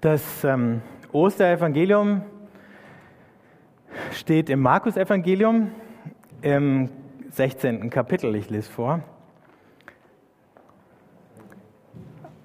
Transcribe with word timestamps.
Das 0.00 0.42
ähm, 0.42 0.82
Osterevangelium 1.12 2.22
steht 4.10 4.50
im 4.50 4.60
Markus-Evangelium 4.60 5.70
im 6.42 6.90
16. 7.30 7.88
Kapitel. 7.88 8.34
Ich 8.34 8.50
lese 8.50 8.68
vor. 8.68 9.00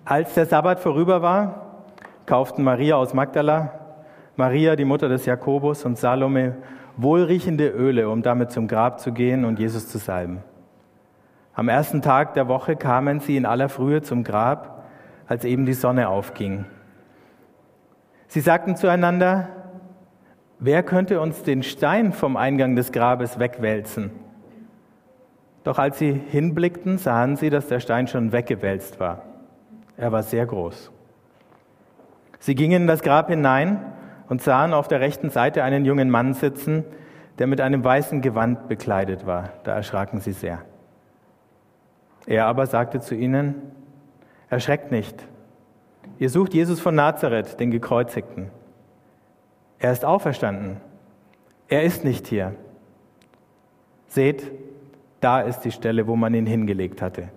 Als 0.06 0.36
der 0.36 0.46
Sabbat 0.46 0.80
vorüber 0.80 1.24
war, 1.24 1.86
kauften 2.28 2.64
Maria 2.64 2.98
aus 2.98 3.16
Magdala, 3.16 3.74
Maria, 4.36 4.76
die 4.76 4.86
Mutter 4.86 5.10
des 5.10 5.26
Jakobus 5.26 5.84
und 5.84 5.98
Salome 5.98 6.58
wohlriechende 6.96 7.70
Öle, 7.70 8.08
um 8.10 8.22
damit 8.22 8.52
zum 8.52 8.68
Grab 8.68 9.00
zu 9.00 9.14
gehen 9.14 9.46
und 9.46 9.58
Jesus 9.58 9.88
zu 9.88 9.98
salben. 9.98 10.44
Am 11.56 11.70
ersten 11.70 12.04
Tag 12.04 12.36
der 12.36 12.48
Woche 12.48 12.76
kamen 12.76 13.20
sie 13.20 13.36
in 13.36 13.48
aller 13.48 13.68
Frühe 13.68 14.04
zum 14.04 14.24
Grab, 14.24 14.86
als 15.28 15.44
eben 15.44 15.66
die 15.66 15.74
Sonne 15.74 16.08
aufging. 16.08 16.66
Sie 18.32 18.40
sagten 18.40 18.78
zueinander, 18.78 19.50
wer 20.58 20.84
könnte 20.84 21.20
uns 21.20 21.44
den 21.44 21.64
Stein 21.64 22.14
vom 22.14 22.38
Eingang 22.38 22.78
des 22.78 22.94
Grabes 22.94 23.40
wegwälzen? 23.40 24.10
Doch 25.66 25.78
als 25.78 26.00
sie 26.00 26.14
hinblickten, 26.14 26.98
sahen 26.98 27.36
sie, 27.36 27.50
dass 27.50 27.68
der 27.68 27.82
Stein 27.82 28.08
schon 28.08 28.32
weggewälzt 28.32 29.02
war. 29.02 29.24
Er 29.98 30.14
war 30.14 30.24
sehr 30.24 30.46
groß. 30.46 30.94
Sie 32.40 32.56
gingen 32.56 32.84
in 32.84 32.88
das 32.88 33.02
Grab 33.02 33.28
hinein 33.28 33.82
und 34.30 34.42
sahen 34.42 34.74
auf 34.74 34.88
der 34.88 35.02
rechten 35.02 35.30
Seite 35.30 35.66
einen 35.66 35.84
jungen 35.84 36.10
Mann 36.10 36.34
sitzen, 36.34 36.86
der 37.38 37.48
mit 37.48 37.60
einem 37.60 37.84
weißen 37.84 38.22
Gewand 38.22 38.70
bekleidet 38.70 39.26
war. 39.26 39.50
Da 39.66 39.76
erschraken 39.76 40.22
sie 40.22 40.32
sehr. 40.32 40.60
Er 42.28 42.46
aber 42.46 42.66
sagte 42.66 43.02
zu 43.02 43.14
ihnen, 43.14 43.56
erschreckt 44.50 44.90
nicht. 44.90 45.28
Ihr 46.22 46.30
sucht 46.30 46.54
Jesus 46.54 46.80
von 46.80 46.94
Nazareth, 46.94 47.60
den 47.60 47.72
Gekreuzigten. 47.72 48.52
Er 49.80 49.92
ist 49.92 50.06
auferstanden. 50.06 50.78
Er 51.68 51.82
ist 51.82 52.04
nicht 52.04 52.28
hier. 52.28 52.54
Seht, 54.06 54.52
da 55.20 55.42
ist 55.42 55.62
die 55.62 55.72
Stelle, 55.72 56.06
wo 56.06 56.16
man 56.16 56.36
ihn 56.36 56.46
hingelegt 56.46 57.02
hatte. 57.02 57.30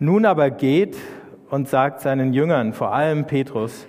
Nun 0.00 0.26
aber 0.26 0.50
geht 0.50 0.96
und 1.48 1.68
sagt 1.68 2.00
seinen 2.00 2.32
Jüngern, 2.32 2.72
vor 2.72 2.92
allem 2.92 3.24
Petrus, 3.24 3.86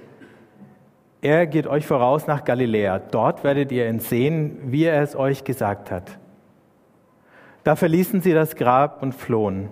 er 1.24 1.48
geht 1.48 1.66
euch 1.66 1.88
voraus 1.88 2.28
nach 2.28 2.46
Galiläa. 2.46 3.00
Dort 3.00 3.44
werdet 3.44 3.72
ihr 3.72 3.90
ihn 3.90 4.00
sehen, 4.00 4.60
wie 4.66 4.84
er 4.84 5.02
es 5.02 5.16
euch 5.16 5.44
gesagt 5.44 5.90
hat. 5.90 6.20
Da 7.64 7.76
verließen 7.76 8.22
sie 8.22 8.34
das 8.34 8.56
Grab 8.56 9.02
und 9.02 9.16
flohen. 9.16 9.70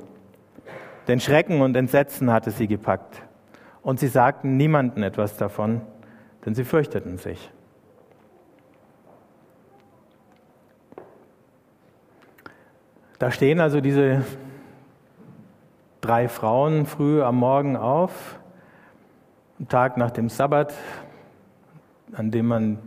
Denn 1.09 1.19
Schrecken 1.19 1.61
und 1.61 1.75
Entsetzen 1.75 2.31
hatte 2.31 2.51
sie 2.51 2.67
gepackt. 2.67 3.23
Und 3.81 3.99
sie 3.99 4.09
sagten 4.09 4.57
niemanden 4.57 5.01
etwas 5.01 5.37
davon, 5.37 5.81
denn 6.45 6.53
sie 6.53 6.63
fürchteten 6.63 7.17
sich. 7.17 7.49
Da 13.17 13.31
stehen 13.31 13.59
also 13.59 13.81
diese 13.81 14.23
drei 15.99 16.27
Frauen 16.27 16.85
früh 16.85 17.23
am 17.23 17.37
Morgen 17.37 17.75
auf, 17.75 18.39
am 19.57 19.67
Tag 19.67 19.97
nach 19.97 20.11
dem 20.11 20.29
Sabbat, 20.29 20.75
an 22.13 22.29
dem 22.29 22.45
man 22.45 22.77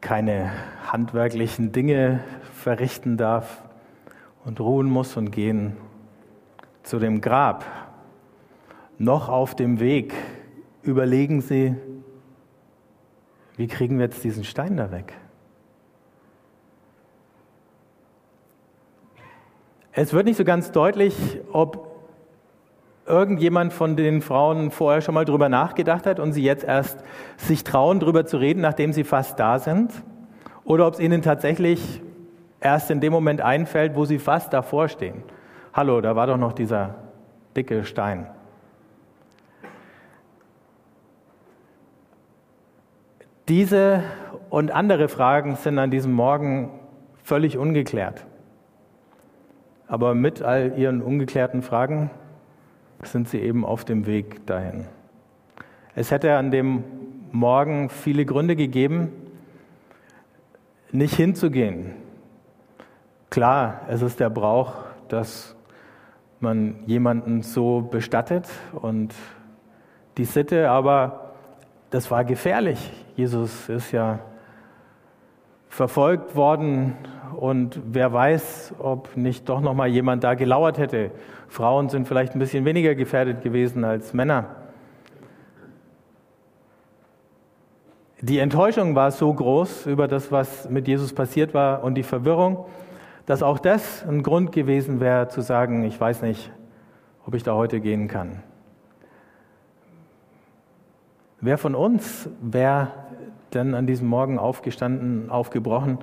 keine 0.00 0.52
handwerklichen 0.86 1.72
Dinge 1.72 2.20
verrichten 2.52 3.16
darf 3.16 3.64
und 4.44 4.60
ruhen 4.60 4.88
muss 4.88 5.16
und 5.16 5.30
gehen 5.30 5.76
zu 6.82 6.98
dem 6.98 7.20
Grab. 7.20 7.64
Noch 8.98 9.28
auf 9.28 9.54
dem 9.54 9.80
Weg 9.80 10.14
überlegen 10.82 11.40
sie, 11.40 11.74
wie 13.56 13.66
kriegen 13.66 13.98
wir 13.98 14.06
jetzt 14.06 14.24
diesen 14.24 14.44
Stein 14.44 14.76
da 14.76 14.90
weg? 14.90 15.14
Es 19.92 20.12
wird 20.12 20.24
nicht 20.24 20.38
so 20.38 20.44
ganz 20.44 20.72
deutlich, 20.72 21.40
ob 21.52 21.92
irgendjemand 23.06 23.72
von 23.72 23.96
den 23.96 24.22
Frauen 24.22 24.70
vorher 24.70 25.02
schon 25.02 25.14
mal 25.14 25.24
drüber 25.24 25.48
nachgedacht 25.48 26.06
hat 26.06 26.18
und 26.18 26.32
sie 26.32 26.42
jetzt 26.42 26.64
erst 26.64 26.98
sich 27.36 27.62
trauen, 27.62 28.00
drüber 28.00 28.24
zu 28.24 28.38
reden, 28.38 28.60
nachdem 28.60 28.92
sie 28.92 29.04
fast 29.04 29.38
da 29.38 29.58
sind, 29.58 29.92
oder 30.64 30.86
ob 30.86 30.94
es 30.94 31.00
ihnen 31.00 31.20
tatsächlich 31.20 32.00
erst 32.62 32.90
in 32.90 33.00
dem 33.00 33.12
Moment 33.12 33.40
einfällt, 33.40 33.94
wo 33.94 34.04
sie 34.04 34.18
fast 34.18 34.52
davor 34.52 34.88
stehen. 34.88 35.22
Hallo, 35.72 36.00
da 36.00 36.16
war 36.16 36.26
doch 36.26 36.36
noch 36.36 36.52
dieser 36.52 36.94
dicke 37.56 37.84
Stein. 37.84 38.26
Diese 43.48 44.02
und 44.50 44.70
andere 44.70 45.08
Fragen 45.08 45.56
sind 45.56 45.78
an 45.78 45.90
diesem 45.90 46.12
Morgen 46.12 46.70
völlig 47.22 47.58
ungeklärt. 47.58 48.24
Aber 49.88 50.14
mit 50.14 50.42
all 50.42 50.78
ihren 50.78 51.02
ungeklärten 51.02 51.62
Fragen 51.62 52.10
sind 53.02 53.28
sie 53.28 53.40
eben 53.40 53.64
auf 53.64 53.84
dem 53.84 54.06
Weg 54.06 54.46
dahin. 54.46 54.86
Es 55.94 56.10
hätte 56.10 56.36
an 56.36 56.50
dem 56.50 56.84
Morgen 57.32 57.88
viele 57.88 58.24
Gründe 58.24 58.56
gegeben, 58.56 59.10
nicht 60.92 61.14
hinzugehen, 61.14 61.92
Klar, 63.32 63.80
es 63.88 64.02
ist 64.02 64.20
der 64.20 64.28
Brauch, 64.28 64.74
dass 65.08 65.56
man 66.38 66.74
jemanden 66.84 67.40
so 67.40 67.80
bestattet 67.80 68.46
und 68.74 69.14
die 70.18 70.26
Sitte, 70.26 70.68
aber 70.68 71.32
das 71.88 72.10
war 72.10 72.26
gefährlich. 72.26 72.92
Jesus 73.16 73.70
ist 73.70 73.90
ja 73.90 74.18
verfolgt 75.70 76.36
worden 76.36 76.94
und 77.34 77.80
wer 77.86 78.12
weiß, 78.12 78.74
ob 78.78 79.16
nicht 79.16 79.48
doch 79.48 79.62
noch 79.62 79.72
mal 79.72 79.88
jemand 79.88 80.24
da 80.24 80.34
gelauert 80.34 80.76
hätte. 80.76 81.10
Frauen 81.48 81.88
sind 81.88 82.06
vielleicht 82.06 82.34
ein 82.34 82.38
bisschen 82.38 82.66
weniger 82.66 82.94
gefährdet 82.94 83.40
gewesen 83.40 83.82
als 83.82 84.12
Männer. 84.12 84.56
Die 88.20 88.40
Enttäuschung 88.40 88.94
war 88.94 89.10
so 89.10 89.32
groß 89.32 89.86
über 89.86 90.06
das, 90.06 90.30
was 90.30 90.68
mit 90.68 90.86
Jesus 90.86 91.14
passiert 91.14 91.54
war 91.54 91.82
und 91.82 91.94
die 91.94 92.02
Verwirrung, 92.02 92.66
dass 93.26 93.42
auch 93.42 93.58
das 93.58 94.04
ein 94.06 94.22
Grund 94.22 94.52
gewesen 94.52 95.00
wäre 95.00 95.28
zu 95.28 95.40
sagen, 95.40 95.84
ich 95.84 96.00
weiß 96.00 96.22
nicht, 96.22 96.50
ob 97.26 97.34
ich 97.34 97.42
da 97.42 97.54
heute 97.54 97.80
gehen 97.80 98.08
kann. 98.08 98.42
Wer 101.40 101.58
von 101.58 101.74
uns 101.74 102.28
wäre 102.40 102.88
denn 103.54 103.74
an 103.74 103.86
diesem 103.86 104.08
Morgen 104.08 104.38
aufgestanden, 104.38 105.28
aufgebrochen 105.30 105.98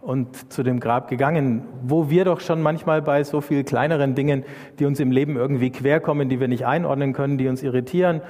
und 0.00 0.52
zu 0.52 0.62
dem 0.62 0.80
Grab 0.80 1.08
gegangen, 1.08 1.62
wo 1.82 2.10
wir 2.10 2.24
doch 2.24 2.40
schon 2.40 2.60
manchmal 2.60 3.00
bei 3.00 3.22
so 3.22 3.40
viel 3.40 3.62
kleineren 3.62 4.14
Dingen, 4.14 4.44
die 4.78 4.84
uns 4.84 4.98
im 4.98 5.12
Leben 5.12 5.36
irgendwie 5.36 5.70
querkommen, 5.70 6.28
die 6.28 6.40
wir 6.40 6.48
nicht 6.48 6.66
einordnen 6.66 7.12
können, 7.12 7.38
die 7.38 7.48
uns 7.48 7.62
irritieren, 7.62 8.20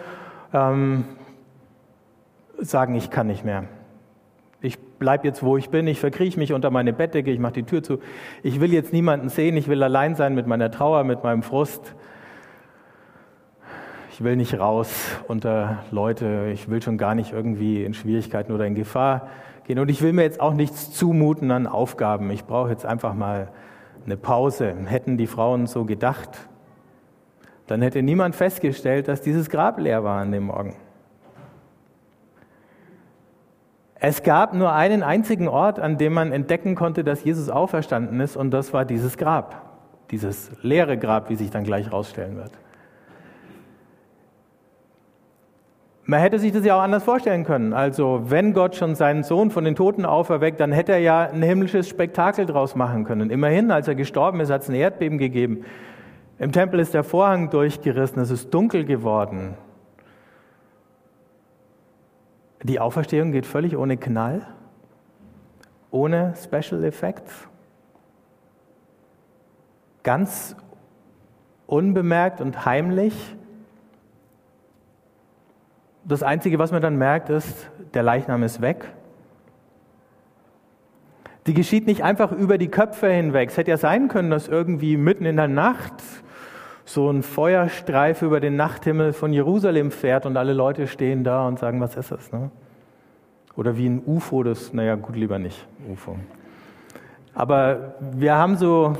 ähm, 0.52 1.04
sagen, 2.58 2.94
ich 2.94 3.10
kann 3.10 3.26
nicht 3.26 3.44
mehr. 3.44 3.64
Ich 5.02 5.04
bleibe 5.04 5.26
jetzt, 5.26 5.42
wo 5.42 5.56
ich 5.56 5.68
bin, 5.68 5.88
ich 5.88 5.98
verkrieche 5.98 6.38
mich 6.38 6.52
unter 6.52 6.70
meine 6.70 6.92
Bettdecke, 6.92 7.32
ich 7.32 7.40
mache 7.40 7.54
die 7.54 7.64
Tür 7.64 7.82
zu. 7.82 7.98
Ich 8.44 8.60
will 8.60 8.72
jetzt 8.72 8.92
niemanden 8.92 9.30
sehen, 9.30 9.56
ich 9.56 9.66
will 9.66 9.82
allein 9.82 10.14
sein 10.14 10.32
mit 10.36 10.46
meiner 10.46 10.70
Trauer, 10.70 11.02
mit 11.02 11.24
meinem 11.24 11.42
Frust. 11.42 11.96
Ich 14.12 14.22
will 14.22 14.36
nicht 14.36 14.60
raus 14.60 15.16
unter 15.26 15.78
Leute, 15.90 16.50
ich 16.52 16.70
will 16.70 16.80
schon 16.80 16.98
gar 16.98 17.16
nicht 17.16 17.32
irgendwie 17.32 17.82
in 17.82 17.94
Schwierigkeiten 17.94 18.52
oder 18.52 18.64
in 18.64 18.76
Gefahr 18.76 19.26
gehen. 19.64 19.80
Und 19.80 19.88
ich 19.88 20.02
will 20.02 20.12
mir 20.12 20.22
jetzt 20.22 20.40
auch 20.40 20.54
nichts 20.54 20.92
zumuten 20.92 21.50
an 21.50 21.66
Aufgaben. 21.66 22.30
Ich 22.30 22.44
brauche 22.44 22.70
jetzt 22.70 22.86
einfach 22.86 23.12
mal 23.12 23.48
eine 24.06 24.16
Pause. 24.16 24.72
Hätten 24.86 25.16
die 25.16 25.26
Frauen 25.26 25.66
so 25.66 25.84
gedacht, 25.84 26.48
dann 27.66 27.82
hätte 27.82 28.02
niemand 28.02 28.36
festgestellt, 28.36 29.08
dass 29.08 29.20
dieses 29.20 29.50
Grab 29.50 29.80
leer 29.80 30.04
war 30.04 30.20
an 30.20 30.30
dem 30.30 30.44
Morgen. 30.44 30.76
Es 34.04 34.24
gab 34.24 34.52
nur 34.52 34.72
einen 34.72 35.04
einzigen 35.04 35.46
Ort, 35.46 35.78
an 35.78 35.96
dem 35.96 36.12
man 36.12 36.32
entdecken 36.32 36.74
konnte, 36.74 37.04
dass 37.04 37.22
Jesus 37.22 37.48
auferstanden 37.48 38.18
ist, 38.18 38.36
und 38.36 38.50
das 38.50 38.72
war 38.72 38.84
dieses 38.84 39.16
Grab, 39.16 39.62
dieses 40.10 40.50
leere 40.60 40.98
Grab, 40.98 41.30
wie 41.30 41.36
sich 41.36 41.50
dann 41.50 41.62
gleich 41.62 41.86
herausstellen 41.86 42.36
wird. 42.36 42.50
Man 46.02 46.18
hätte 46.18 46.40
sich 46.40 46.50
das 46.50 46.64
ja 46.64 46.76
auch 46.76 46.82
anders 46.82 47.04
vorstellen 47.04 47.44
können. 47.44 47.72
Also, 47.72 48.22
wenn 48.24 48.54
Gott 48.54 48.74
schon 48.74 48.96
seinen 48.96 49.22
Sohn 49.22 49.52
von 49.52 49.62
den 49.62 49.76
Toten 49.76 50.04
auferweckt, 50.04 50.58
dann 50.58 50.72
hätte 50.72 50.90
er 50.90 50.98
ja 50.98 51.20
ein 51.28 51.40
himmlisches 51.40 51.88
Spektakel 51.88 52.44
draus 52.44 52.74
machen 52.74 53.04
können. 53.04 53.30
Immerhin, 53.30 53.70
als 53.70 53.86
er 53.86 53.94
gestorben 53.94 54.40
ist, 54.40 54.50
hat 54.50 54.62
es 54.62 54.68
ein 54.68 54.74
Erdbeben 54.74 55.18
gegeben. 55.18 55.64
Im 56.40 56.50
Tempel 56.50 56.80
ist 56.80 56.92
der 56.92 57.04
Vorhang 57.04 57.50
durchgerissen, 57.50 58.20
es 58.20 58.32
ist 58.32 58.52
dunkel 58.52 58.84
geworden. 58.84 59.54
Die 62.62 62.78
Auferstehung 62.78 63.32
geht 63.32 63.46
völlig 63.46 63.76
ohne 63.76 63.96
Knall, 63.96 64.46
ohne 65.90 66.34
Special 66.36 66.84
Effects, 66.84 67.48
ganz 70.02 70.56
unbemerkt 71.66 72.40
und 72.40 72.64
heimlich. 72.64 73.36
Das 76.04 76.22
Einzige, 76.22 76.58
was 76.58 76.72
man 76.72 76.82
dann 76.82 76.96
merkt, 76.96 77.30
ist, 77.30 77.70
der 77.94 78.02
Leichnam 78.02 78.42
ist 78.42 78.60
weg. 78.60 78.92
Die 81.46 81.54
geschieht 81.54 81.86
nicht 81.86 82.04
einfach 82.04 82.30
über 82.30 82.58
die 82.58 82.68
Köpfe 82.68 83.08
hinweg. 83.08 83.50
Es 83.50 83.56
hätte 83.56 83.72
ja 83.72 83.76
sein 83.76 84.06
können, 84.06 84.30
dass 84.30 84.46
irgendwie 84.46 84.96
mitten 84.96 85.24
in 85.24 85.36
der 85.36 85.48
Nacht 85.48 85.94
so 86.92 87.10
ein 87.10 87.22
Feuerstreif 87.22 88.22
über 88.22 88.40
den 88.40 88.56
Nachthimmel 88.56 89.12
von 89.12 89.32
Jerusalem 89.32 89.90
fährt 89.90 90.26
und 90.26 90.36
alle 90.36 90.52
Leute 90.52 90.86
stehen 90.86 91.24
da 91.24 91.46
und 91.46 91.58
sagen, 91.58 91.80
was 91.80 91.96
ist 91.96 92.12
das? 92.12 92.32
Ne? 92.32 92.50
Oder 93.56 93.76
wie 93.76 93.86
ein 93.88 94.02
UFO, 94.04 94.42
das, 94.42 94.72
naja, 94.72 94.96
gut, 94.96 95.16
lieber 95.16 95.38
nicht, 95.38 95.66
UFO. 95.90 96.16
Aber 97.34 97.94
wir 98.12 98.34
haben 98.36 98.56
so 98.56 98.94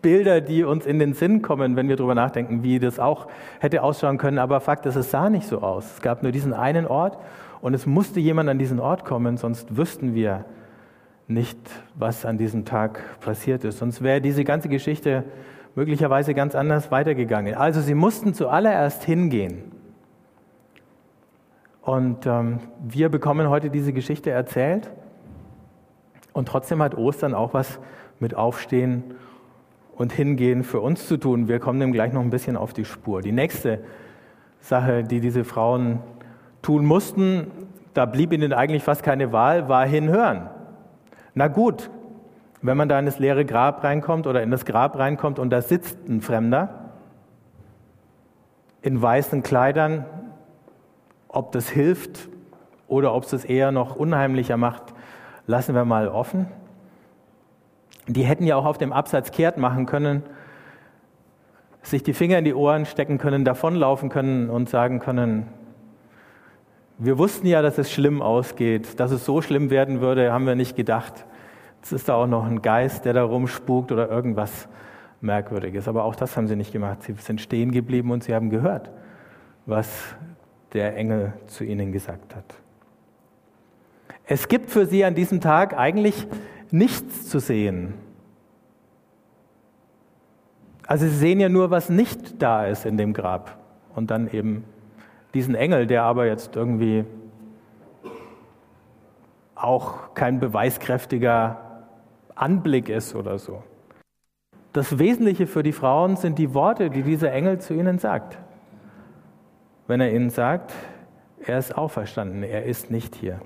Bilder, 0.00 0.40
die 0.40 0.64
uns 0.64 0.84
in 0.84 0.98
den 0.98 1.14
Sinn 1.14 1.42
kommen, 1.42 1.76
wenn 1.76 1.88
wir 1.88 1.96
darüber 1.96 2.16
nachdenken, 2.16 2.64
wie 2.64 2.80
das 2.80 2.98
auch 2.98 3.28
hätte 3.60 3.84
ausschauen 3.84 4.18
können. 4.18 4.38
Aber 4.38 4.60
Fakt 4.60 4.84
ist, 4.86 4.96
es 4.96 5.12
sah 5.12 5.30
nicht 5.30 5.46
so 5.46 5.62
aus. 5.62 5.94
Es 5.94 6.02
gab 6.02 6.24
nur 6.24 6.32
diesen 6.32 6.52
einen 6.52 6.86
Ort 6.86 7.18
und 7.60 7.74
es 7.74 7.86
musste 7.86 8.18
jemand 8.18 8.48
an 8.48 8.58
diesen 8.58 8.80
Ort 8.80 9.04
kommen, 9.04 9.36
sonst 9.36 9.76
wüssten 9.76 10.14
wir 10.14 10.44
nicht, 11.28 11.58
was 11.94 12.26
an 12.26 12.38
diesem 12.38 12.64
Tag 12.64 13.00
passiert 13.20 13.62
ist. 13.62 13.78
Sonst 13.78 14.02
wäre 14.02 14.20
diese 14.20 14.42
ganze 14.42 14.68
Geschichte 14.68 15.22
möglicherweise 15.74 16.34
ganz 16.34 16.54
anders 16.54 16.90
weitergegangen. 16.90 17.54
Also 17.54 17.80
sie 17.80 17.94
mussten 17.94 18.34
zuallererst 18.34 19.04
hingehen. 19.04 19.72
Und 21.82 22.26
ähm, 22.26 22.60
wir 22.80 23.08
bekommen 23.08 23.48
heute 23.48 23.70
diese 23.70 23.92
Geschichte 23.92 24.30
erzählt. 24.30 24.90
Und 26.32 26.46
trotzdem 26.46 26.82
hat 26.82 26.96
Ostern 26.96 27.34
auch 27.34 27.54
was 27.54 27.78
mit 28.20 28.34
Aufstehen 28.34 29.02
und 29.96 30.12
Hingehen 30.12 30.62
für 30.62 30.80
uns 30.80 31.06
zu 31.08 31.16
tun. 31.16 31.48
Wir 31.48 31.58
kommen 31.58 31.80
dem 31.80 31.92
gleich 31.92 32.12
noch 32.12 32.22
ein 32.22 32.30
bisschen 32.30 32.56
auf 32.56 32.72
die 32.72 32.84
Spur. 32.84 33.20
Die 33.20 33.32
nächste 33.32 33.80
Sache, 34.60 35.02
die 35.04 35.20
diese 35.20 35.44
Frauen 35.44 36.00
tun 36.62 36.86
mussten, 36.86 37.50
da 37.94 38.06
blieb 38.06 38.32
ihnen 38.32 38.52
eigentlich 38.52 38.82
fast 38.82 39.02
keine 39.02 39.32
Wahl, 39.32 39.68
war 39.68 39.84
hinhören. 39.84 40.48
Na 41.34 41.48
gut, 41.48 41.90
wenn 42.62 42.76
man 42.76 42.88
da 42.88 42.98
in 42.98 43.06
das 43.06 43.18
leere 43.18 43.44
Grab 43.44 43.82
reinkommt 43.82 44.26
oder 44.26 44.42
in 44.42 44.50
das 44.50 44.64
Grab 44.64 44.96
reinkommt 44.96 45.38
und 45.38 45.50
da 45.50 45.60
sitzt 45.60 46.08
ein 46.08 46.20
Fremder 46.20 46.92
in 48.82 49.00
weißen 49.00 49.42
Kleidern, 49.42 50.04
ob 51.28 51.52
das 51.52 51.68
hilft 51.68 52.28
oder 52.88 53.14
ob 53.14 53.24
es 53.24 53.30
das 53.30 53.44
eher 53.44 53.72
noch 53.72 53.96
unheimlicher 53.96 54.56
macht, 54.56 54.94
lassen 55.46 55.74
wir 55.74 55.84
mal 55.84 56.08
offen. 56.08 56.46
Die 58.06 58.22
hätten 58.22 58.44
ja 58.44 58.56
auch 58.56 58.64
auf 58.64 58.78
dem 58.78 58.92
Absatz 58.92 59.30
kehrt 59.30 59.56
machen 59.56 59.86
können, 59.86 60.22
sich 61.82 62.02
die 62.02 62.14
Finger 62.14 62.38
in 62.38 62.44
die 62.44 62.54
Ohren 62.54 62.86
stecken 62.86 63.18
können, 63.18 63.44
davonlaufen 63.44 64.08
können 64.08 64.50
und 64.50 64.68
sagen 64.68 65.00
können, 65.00 65.48
wir 66.98 67.18
wussten 67.18 67.48
ja, 67.48 67.62
dass 67.62 67.78
es 67.78 67.90
schlimm 67.90 68.22
ausgeht. 68.22 69.00
Dass 69.00 69.10
es 69.10 69.24
so 69.24 69.42
schlimm 69.42 69.70
werden 69.70 70.00
würde, 70.00 70.32
haben 70.32 70.46
wir 70.46 70.54
nicht 70.54 70.76
gedacht. 70.76 71.24
Jetzt 71.82 71.90
ist 71.90 72.08
da 72.08 72.14
auch 72.14 72.28
noch 72.28 72.46
ein 72.46 72.62
Geist, 72.62 73.04
der 73.06 73.12
da 73.12 73.24
rumspukt 73.24 73.90
oder 73.90 74.08
irgendwas 74.08 74.68
Merkwürdiges. 75.20 75.88
Aber 75.88 76.04
auch 76.04 76.14
das 76.14 76.36
haben 76.36 76.46
sie 76.46 76.54
nicht 76.54 76.70
gemacht. 76.70 77.02
Sie 77.02 77.12
sind 77.14 77.40
stehen 77.40 77.72
geblieben 77.72 78.12
und 78.12 78.22
sie 78.22 78.36
haben 78.36 78.50
gehört, 78.50 78.88
was 79.66 79.88
der 80.74 80.96
Engel 80.96 81.32
zu 81.48 81.64
ihnen 81.64 81.90
gesagt 81.90 82.36
hat. 82.36 82.44
Es 84.26 84.46
gibt 84.46 84.70
für 84.70 84.86
sie 84.86 85.04
an 85.04 85.16
diesem 85.16 85.40
Tag 85.40 85.76
eigentlich 85.76 86.28
nichts 86.70 87.28
zu 87.28 87.40
sehen. 87.40 87.94
Also 90.86 91.06
sie 91.06 91.16
sehen 91.16 91.40
ja 91.40 91.48
nur, 91.48 91.72
was 91.72 91.90
nicht 91.90 92.40
da 92.40 92.64
ist 92.64 92.86
in 92.86 92.96
dem 92.96 93.12
Grab. 93.12 93.58
Und 93.96 94.12
dann 94.12 94.30
eben 94.30 94.62
diesen 95.34 95.56
Engel, 95.56 95.88
der 95.88 96.04
aber 96.04 96.26
jetzt 96.26 96.54
irgendwie 96.54 97.04
auch 99.56 100.14
kein 100.14 100.38
beweiskräftiger 100.38 101.71
Anblick 102.34 102.88
ist 102.88 103.14
oder 103.14 103.38
so. 103.38 103.62
Das 104.72 104.98
Wesentliche 104.98 105.46
für 105.46 105.62
die 105.62 105.72
Frauen 105.72 106.16
sind 106.16 106.38
die 106.38 106.54
Worte, 106.54 106.88
die 106.88 107.02
dieser 107.02 107.32
Engel 107.32 107.60
zu 107.60 107.74
ihnen 107.74 107.98
sagt. 107.98 108.38
Wenn 109.86 110.00
er 110.00 110.12
ihnen 110.12 110.30
sagt, 110.30 110.72
er 111.44 111.58
ist 111.58 111.76
auferstanden, 111.76 112.42
er 112.42 112.64
ist 112.64 112.90
nicht 112.90 113.14
hier. 113.14 113.40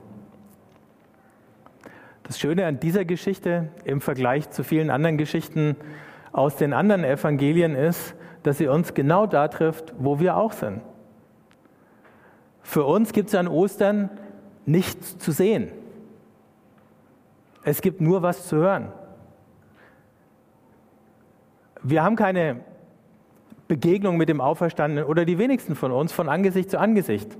Das 2.22 2.38
Schöne 2.38 2.66
an 2.66 2.78
dieser 2.80 3.04
Geschichte 3.04 3.68
im 3.84 4.00
Vergleich 4.00 4.50
zu 4.50 4.64
vielen 4.64 4.90
anderen 4.90 5.16
Geschichten 5.16 5.76
aus 6.32 6.56
den 6.56 6.72
anderen 6.72 7.04
Evangelien 7.04 7.74
ist, 7.74 8.14
dass 8.42 8.58
sie 8.58 8.68
uns 8.68 8.94
genau 8.94 9.26
da 9.26 9.48
trifft, 9.48 9.94
wo 9.98 10.20
wir 10.20 10.36
auch 10.36 10.52
sind. 10.52 10.80
Für 12.62 12.84
uns 12.84 13.12
gibt 13.12 13.28
es 13.28 13.34
an 13.34 13.48
Ostern 13.48 14.10
nichts 14.66 15.18
zu 15.18 15.32
sehen. 15.32 15.70
Es 17.66 17.82
gibt 17.82 18.00
nur 18.00 18.22
was 18.22 18.46
zu 18.46 18.58
hören. 18.58 18.92
Wir 21.82 22.04
haben 22.04 22.14
keine 22.14 22.60
Begegnung 23.66 24.16
mit 24.16 24.28
dem 24.28 24.40
Auferstandenen 24.40 25.04
oder 25.04 25.24
die 25.24 25.36
wenigsten 25.36 25.74
von 25.74 25.90
uns 25.90 26.12
von 26.12 26.28
Angesicht 26.28 26.70
zu 26.70 26.78
Angesicht. 26.78 27.36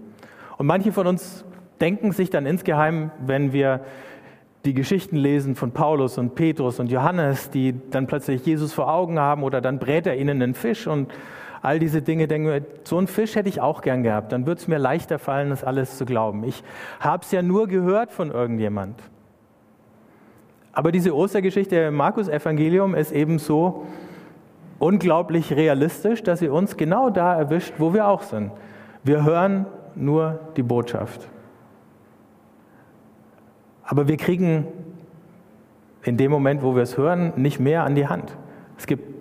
Und 0.59 0.67
manche 0.67 0.91
von 0.91 1.07
uns 1.07 1.45
denken 1.81 2.11
sich 2.11 2.29
dann 2.29 2.45
insgeheim, 2.45 3.13
wenn 3.25 3.53
wir 3.53 3.85
die 4.65 4.75
Geschichten 4.75 5.15
lesen 5.15 5.55
von 5.55 5.71
Paulus 5.71 6.19
und 6.19 6.35
Petrus 6.35 6.81
und 6.81 6.91
Johannes, 6.91 7.51
die 7.51 7.77
dann 7.93 8.09
plötzlich 8.09 8.45
Jesus 8.45 8.73
vor 8.73 8.93
Augen 8.93 9.21
haben 9.21 9.45
oder 9.45 9.61
dann 9.61 9.79
brät 9.79 10.09
er 10.09 10.17
ihnen 10.17 10.43
einen 10.43 10.55
Fisch 10.55 10.89
und 10.89 11.13
all 11.63 11.79
diese 11.79 12.03
Dinge, 12.03 12.27
denken 12.27 12.49
wir, 12.49 12.63
so 12.83 12.99
einen 12.99 13.07
Fisch 13.07 13.37
hätte 13.37 13.49
ich 13.49 13.61
auch 13.61 13.81
gern 13.81 14.03
gehabt, 14.03 14.33
dann 14.33 14.45
würde 14.45 14.61
es 14.61 14.67
mir 14.67 14.79
leichter 14.79 15.21
fallen, 15.21 15.51
das 15.51 15.63
alles 15.63 15.97
zu 15.97 16.05
glauben. 16.05 16.43
Ich 16.43 16.65
habe 16.99 17.23
es 17.23 17.31
ja 17.31 17.43
nur 17.43 17.69
gehört 17.69 18.11
von 18.11 18.33
irgendjemand. 18.33 19.01
Aber 20.77 20.93
diese 20.93 21.17
Ostergeschichte 21.17 21.75
im 21.77 21.95
Markus-Evangelium 21.95 22.95
ist 22.95 23.11
eben 23.11 23.39
so 23.39 23.87
unglaublich 24.79 25.57
realistisch, 25.57 26.23
dass 26.23 26.41
sie 26.41 26.51
uns 26.51 26.77
genau 26.77 27.09
da 27.09 27.35
erwischt, 27.35 27.73
wo 27.79 27.95
wir 27.95 28.07
auch 28.07 28.21
sind. 28.21 28.51
Wir 29.03 29.25
hören 29.25 29.65
nur 29.95 30.39
die 30.59 30.63
Botschaft. 30.63 31.29
Aber 33.85 34.07
wir 34.07 34.19
kriegen 34.19 34.67
in 36.03 36.19
dem 36.19 36.31
Moment, 36.31 36.63
wo 36.63 36.75
wir 36.77 36.83
es 36.83 36.99
hören, 36.99 37.33
nicht 37.37 37.59
mehr 37.59 37.85
an 37.85 37.95
die 37.95 38.07
Hand. 38.07 38.37
Es 38.77 38.87
gibt 38.87 39.15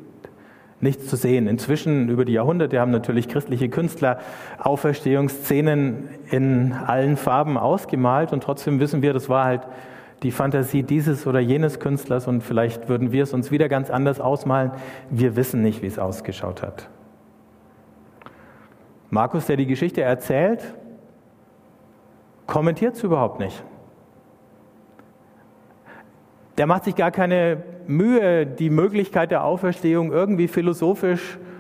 nichts 0.82 1.08
zu 1.08 1.16
sehen. 1.16 1.48
Inzwischen 1.48 2.10
über 2.10 2.26
die 2.26 2.34
Jahrhunderte 2.34 2.82
haben 2.82 2.92
natürlich 2.92 3.30
christliche 3.30 3.70
Künstler 3.70 4.20
Auferstehungsszenen 4.60 6.10
in 6.30 6.74
allen 6.74 7.16
Farben 7.16 7.58
ausgemalt 7.58 8.34
und 8.34 8.44
trotzdem 8.44 8.82
wissen 8.82 9.02
wir, 9.02 9.14
das 9.14 9.30
war 9.30 9.46
halt 9.46 9.62
die 10.24 10.32
Fantasie 10.32 10.84
dieses 10.84 11.28
oder 11.28 11.40
jenes 11.40 11.80
Künstlers 11.80 12.28
und 12.28 12.42
vielleicht 12.42 12.90
würden 12.90 13.12
wir 13.12 13.24
es 13.24 13.34
uns 13.34 13.52
wieder 13.52 13.70
ganz 13.70 13.90
anders 13.90 14.20
ausmalen. 14.20 14.72
Wir 15.10 15.36
wissen 15.36 15.62
nicht, 15.62 15.82
wie 15.82 15.88
es 15.88 16.00
ausgeschaut 16.00 16.62
hat. 16.62 16.90
Markus, 19.10 19.46
der 19.46 19.58
die 19.58 19.66
Geschichte 19.66 20.02
erzählt, 20.02 20.74
kommentiert 22.48 22.96
es 22.96 23.04
überhaupt 23.04 23.40
nicht. 23.40 23.64
Der 26.58 26.68
macht 26.68 26.86
sich 26.86 26.96
gar 26.96 27.12
keine 27.12 27.64
Mühe, 27.86 28.46
die 28.46 28.70
Möglichkeit 28.70 29.32
der 29.32 29.44
Auferstehung 29.44 30.12
irgendwie 30.12 30.48
philosophisch 30.48 31.22
zu 31.22 31.55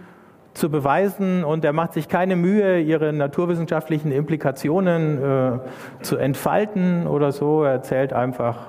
beweisen 0.69 1.43
und 1.43 1.65
er 1.65 1.73
macht 1.73 1.93
sich 1.93 2.07
keine 2.07 2.35
Mühe, 2.35 2.79
ihre 2.79 3.11
naturwissenschaftlichen 3.11 4.11
Implikationen 4.11 5.21
äh, 5.21 5.59
zu 6.01 6.17
entfalten 6.17 7.07
oder 7.07 7.31
so. 7.31 7.63
Er 7.63 7.73
erzählt 7.73 8.13
einfach, 8.13 8.67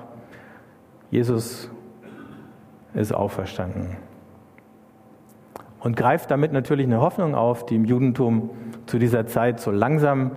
Jesus 1.09 1.71
ist 2.93 3.13
auferstanden. 3.13 3.95
Und 5.79 5.95
greift 5.95 6.29
damit 6.29 6.51
natürlich 6.51 6.85
eine 6.85 6.99
Hoffnung 6.99 7.35
auf, 7.35 7.65
die 7.65 7.75
im 7.75 7.85
Judentum 7.85 8.49
zu 8.85 8.99
dieser 8.99 9.25
Zeit 9.25 9.61
so 9.61 9.71
langsam 9.71 10.31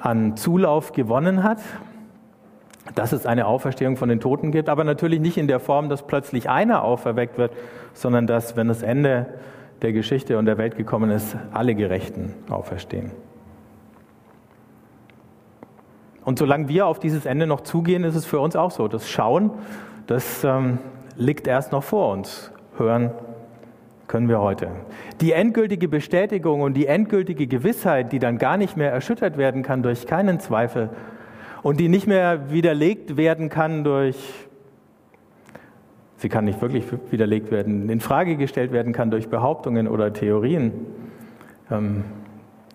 an 0.00 0.36
Zulauf 0.36 0.92
gewonnen 0.92 1.42
hat 1.42 1.58
dass 2.94 3.12
es 3.12 3.26
eine 3.26 3.46
Auferstehung 3.46 3.96
von 3.96 4.08
den 4.08 4.20
Toten 4.20 4.52
gibt, 4.52 4.68
aber 4.68 4.84
natürlich 4.84 5.20
nicht 5.20 5.38
in 5.38 5.48
der 5.48 5.58
Form, 5.58 5.88
dass 5.88 6.06
plötzlich 6.06 6.50
einer 6.50 6.84
auferweckt 6.84 7.38
wird, 7.38 7.52
sondern 7.94 8.26
dass, 8.26 8.56
wenn 8.56 8.68
das 8.68 8.82
Ende 8.82 9.26
der 9.84 9.92
Geschichte 9.92 10.38
und 10.38 10.46
der 10.46 10.58
Welt 10.58 10.76
gekommen 10.76 11.10
ist, 11.10 11.36
alle 11.52 11.74
Gerechten 11.74 12.34
auferstehen. 12.48 13.12
Und 16.24 16.38
solange 16.38 16.68
wir 16.68 16.86
auf 16.86 16.98
dieses 16.98 17.26
Ende 17.26 17.46
noch 17.46 17.60
zugehen, 17.60 18.02
ist 18.02 18.14
es 18.14 18.24
für 18.24 18.40
uns 18.40 18.56
auch 18.56 18.70
so. 18.70 18.88
Das 18.88 19.08
Schauen, 19.08 19.50
das 20.06 20.42
ähm, 20.42 20.78
liegt 21.16 21.46
erst 21.46 21.70
noch 21.70 21.84
vor 21.84 22.12
uns. 22.12 22.50
Hören 22.78 23.10
können 24.08 24.28
wir 24.28 24.40
heute. 24.40 24.68
Die 25.20 25.32
endgültige 25.32 25.86
Bestätigung 25.86 26.62
und 26.62 26.74
die 26.74 26.86
endgültige 26.86 27.46
Gewissheit, 27.46 28.10
die 28.12 28.18
dann 28.18 28.38
gar 28.38 28.56
nicht 28.56 28.76
mehr 28.76 28.90
erschüttert 28.90 29.36
werden 29.36 29.62
kann 29.62 29.82
durch 29.82 30.06
keinen 30.06 30.40
Zweifel, 30.40 30.90
und 31.62 31.80
die 31.80 31.88
nicht 31.88 32.06
mehr 32.06 32.50
widerlegt 32.50 33.16
werden 33.16 33.48
kann 33.48 33.84
durch, 33.84 34.16
sie 36.24 36.30
kann 36.30 36.46
nicht 36.46 36.62
wirklich 36.62 36.86
widerlegt 37.10 37.50
werden, 37.50 37.90
in 37.90 38.00
Frage 38.00 38.36
gestellt 38.38 38.72
werden 38.72 38.94
kann 38.94 39.10
durch 39.10 39.28
Behauptungen 39.28 39.86
oder 39.86 40.10
Theorien. 40.10 40.72
Ähm, 41.70 42.04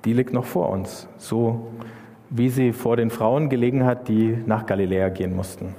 die 0.05 0.13
liegt 0.13 0.33
noch 0.33 0.45
vor 0.45 0.69
uns, 0.69 1.07
so 1.17 1.71
wie 2.29 2.49
sie 2.49 2.73
vor 2.73 2.95
den 2.95 3.09
Frauen 3.09 3.49
gelegen 3.49 3.85
hat, 3.85 4.07
die 4.07 4.37
nach 4.45 4.67
Galiläa 4.67 5.09
gehen 5.09 5.35
mussten. 5.35 5.73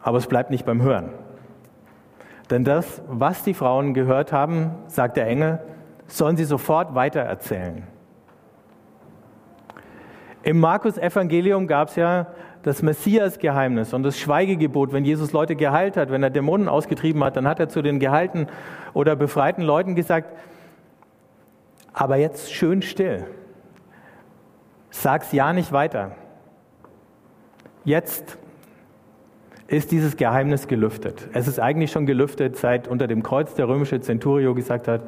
Aber 0.00 0.18
es 0.18 0.28
bleibt 0.28 0.52
nicht 0.52 0.64
beim 0.64 0.80
Hören. 0.80 1.08
Denn 2.50 2.62
das, 2.62 3.02
was 3.08 3.42
die 3.42 3.52
Frauen 3.52 3.94
gehört 3.94 4.32
haben, 4.32 4.70
sagt 4.86 5.16
der 5.16 5.26
Engel, 5.26 5.58
sollen 6.06 6.36
sie 6.36 6.44
sofort 6.44 6.94
weitererzählen. 6.94 7.82
Im 10.44 10.60
Markus-Evangelium 10.60 11.66
gab 11.66 11.88
es 11.88 11.96
ja 11.96 12.28
das 12.62 12.82
Messias-Geheimnis 12.82 13.94
und 13.94 14.02
das 14.02 14.18
Schweigegebot. 14.18 14.92
Wenn 14.92 15.04
Jesus 15.04 15.32
Leute 15.32 15.56
geheilt 15.56 15.96
hat, 15.96 16.10
wenn 16.10 16.22
er 16.22 16.30
Dämonen 16.30 16.68
ausgetrieben 16.68 17.22
hat, 17.24 17.36
dann 17.36 17.46
hat 17.46 17.60
er 17.60 17.68
zu 17.68 17.82
den 17.82 17.98
geheilten 17.98 18.48
oder 18.94 19.16
befreiten 19.16 19.62
Leuten 19.62 19.94
gesagt, 19.94 20.36
aber 21.92 22.16
jetzt 22.16 22.52
schön 22.52 22.82
still. 22.82 23.26
Sag's 24.90 25.32
ja 25.32 25.52
nicht 25.52 25.72
weiter. 25.72 26.12
Jetzt 27.84 28.38
ist 29.66 29.92
dieses 29.92 30.16
Geheimnis 30.16 30.66
gelüftet. 30.66 31.28
Es 31.32 31.46
ist 31.46 31.60
eigentlich 31.60 31.92
schon 31.92 32.06
gelüftet, 32.06 32.56
seit 32.56 32.88
unter 32.88 33.06
dem 33.06 33.22
Kreuz 33.22 33.54
der 33.54 33.68
römische 33.68 34.00
Centurio 34.00 34.54
gesagt 34.54 34.88
hat, 34.88 35.02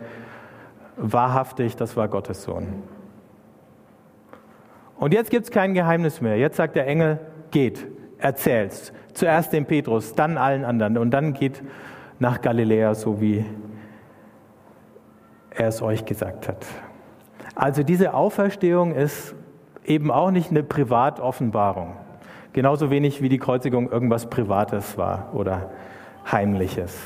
wahrhaftig, 0.97 1.77
das 1.77 1.97
war 1.97 2.09
Gottes 2.09 2.43
Sohn. 2.43 2.83
Und 4.99 5.15
jetzt 5.15 5.31
gibt 5.31 5.45
es 5.45 5.51
kein 5.51 5.73
Geheimnis 5.73 6.21
mehr. 6.21 6.37
Jetzt 6.37 6.57
sagt 6.57 6.77
der 6.77 6.87
Engel, 6.87 7.21
geht, 7.51 7.87
erzähl's. 8.19 8.93
Zuerst 9.15 9.53
dem 9.53 9.67
Petrus, 9.67 10.15
dann 10.15 10.39
allen 10.39 10.65
anderen 10.65 10.99
und 10.99 11.11
dann 11.11 11.33
geht 11.33 11.63
nach 12.19 12.41
Galiläa, 12.41 12.95
so 12.95 13.21
wie 13.21 13.45
er 15.51 15.69
es 15.69 15.83
euch 15.83 16.05
gesagt 16.05 16.49
hat. 16.49 16.65
Also 17.55 17.83
diese 17.83 18.15
Auferstehung 18.15 18.95
ist 18.95 19.35
eben 19.85 20.11
auch 20.11 20.31
nicht 20.31 20.51
eine 20.51 20.63
Privatoffenbarung. 20.63 21.97
Genauso 22.53 22.91
wenig 22.91 23.23
wie 23.23 23.29
die 23.29 23.39
Kreuzigung 23.39 23.91
irgendwas 23.91 24.29
Privates 24.29 24.97
war 24.97 25.31
oder 25.35 25.71
Heimliches, 26.31 26.99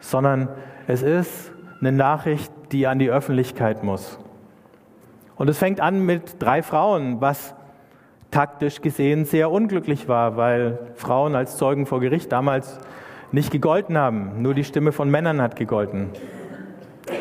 sondern 0.00 0.48
es 0.86 1.02
ist 1.02 1.52
eine 1.80 1.92
Nachricht, 1.92 2.52
die 2.72 2.86
an 2.86 2.98
die 2.98 3.10
Öffentlichkeit 3.10 3.82
muss. 3.82 4.18
Und 5.36 5.48
es 5.48 5.58
fängt 5.58 5.80
an 5.80 6.04
mit 6.04 6.42
drei 6.42 6.62
Frauen, 6.62 7.20
was 7.20 7.54
taktisch 8.34 8.80
gesehen 8.80 9.26
sehr 9.26 9.48
unglücklich 9.48 10.08
war, 10.08 10.36
weil 10.36 10.90
Frauen 10.96 11.36
als 11.36 11.56
Zeugen 11.56 11.86
vor 11.86 12.00
Gericht 12.00 12.32
damals 12.32 12.80
nicht 13.30 13.52
gegolten 13.52 13.96
haben. 13.96 14.42
Nur 14.42 14.54
die 14.54 14.64
Stimme 14.64 14.90
von 14.90 15.08
Männern 15.08 15.40
hat 15.40 15.54
gegolten. 15.54 16.10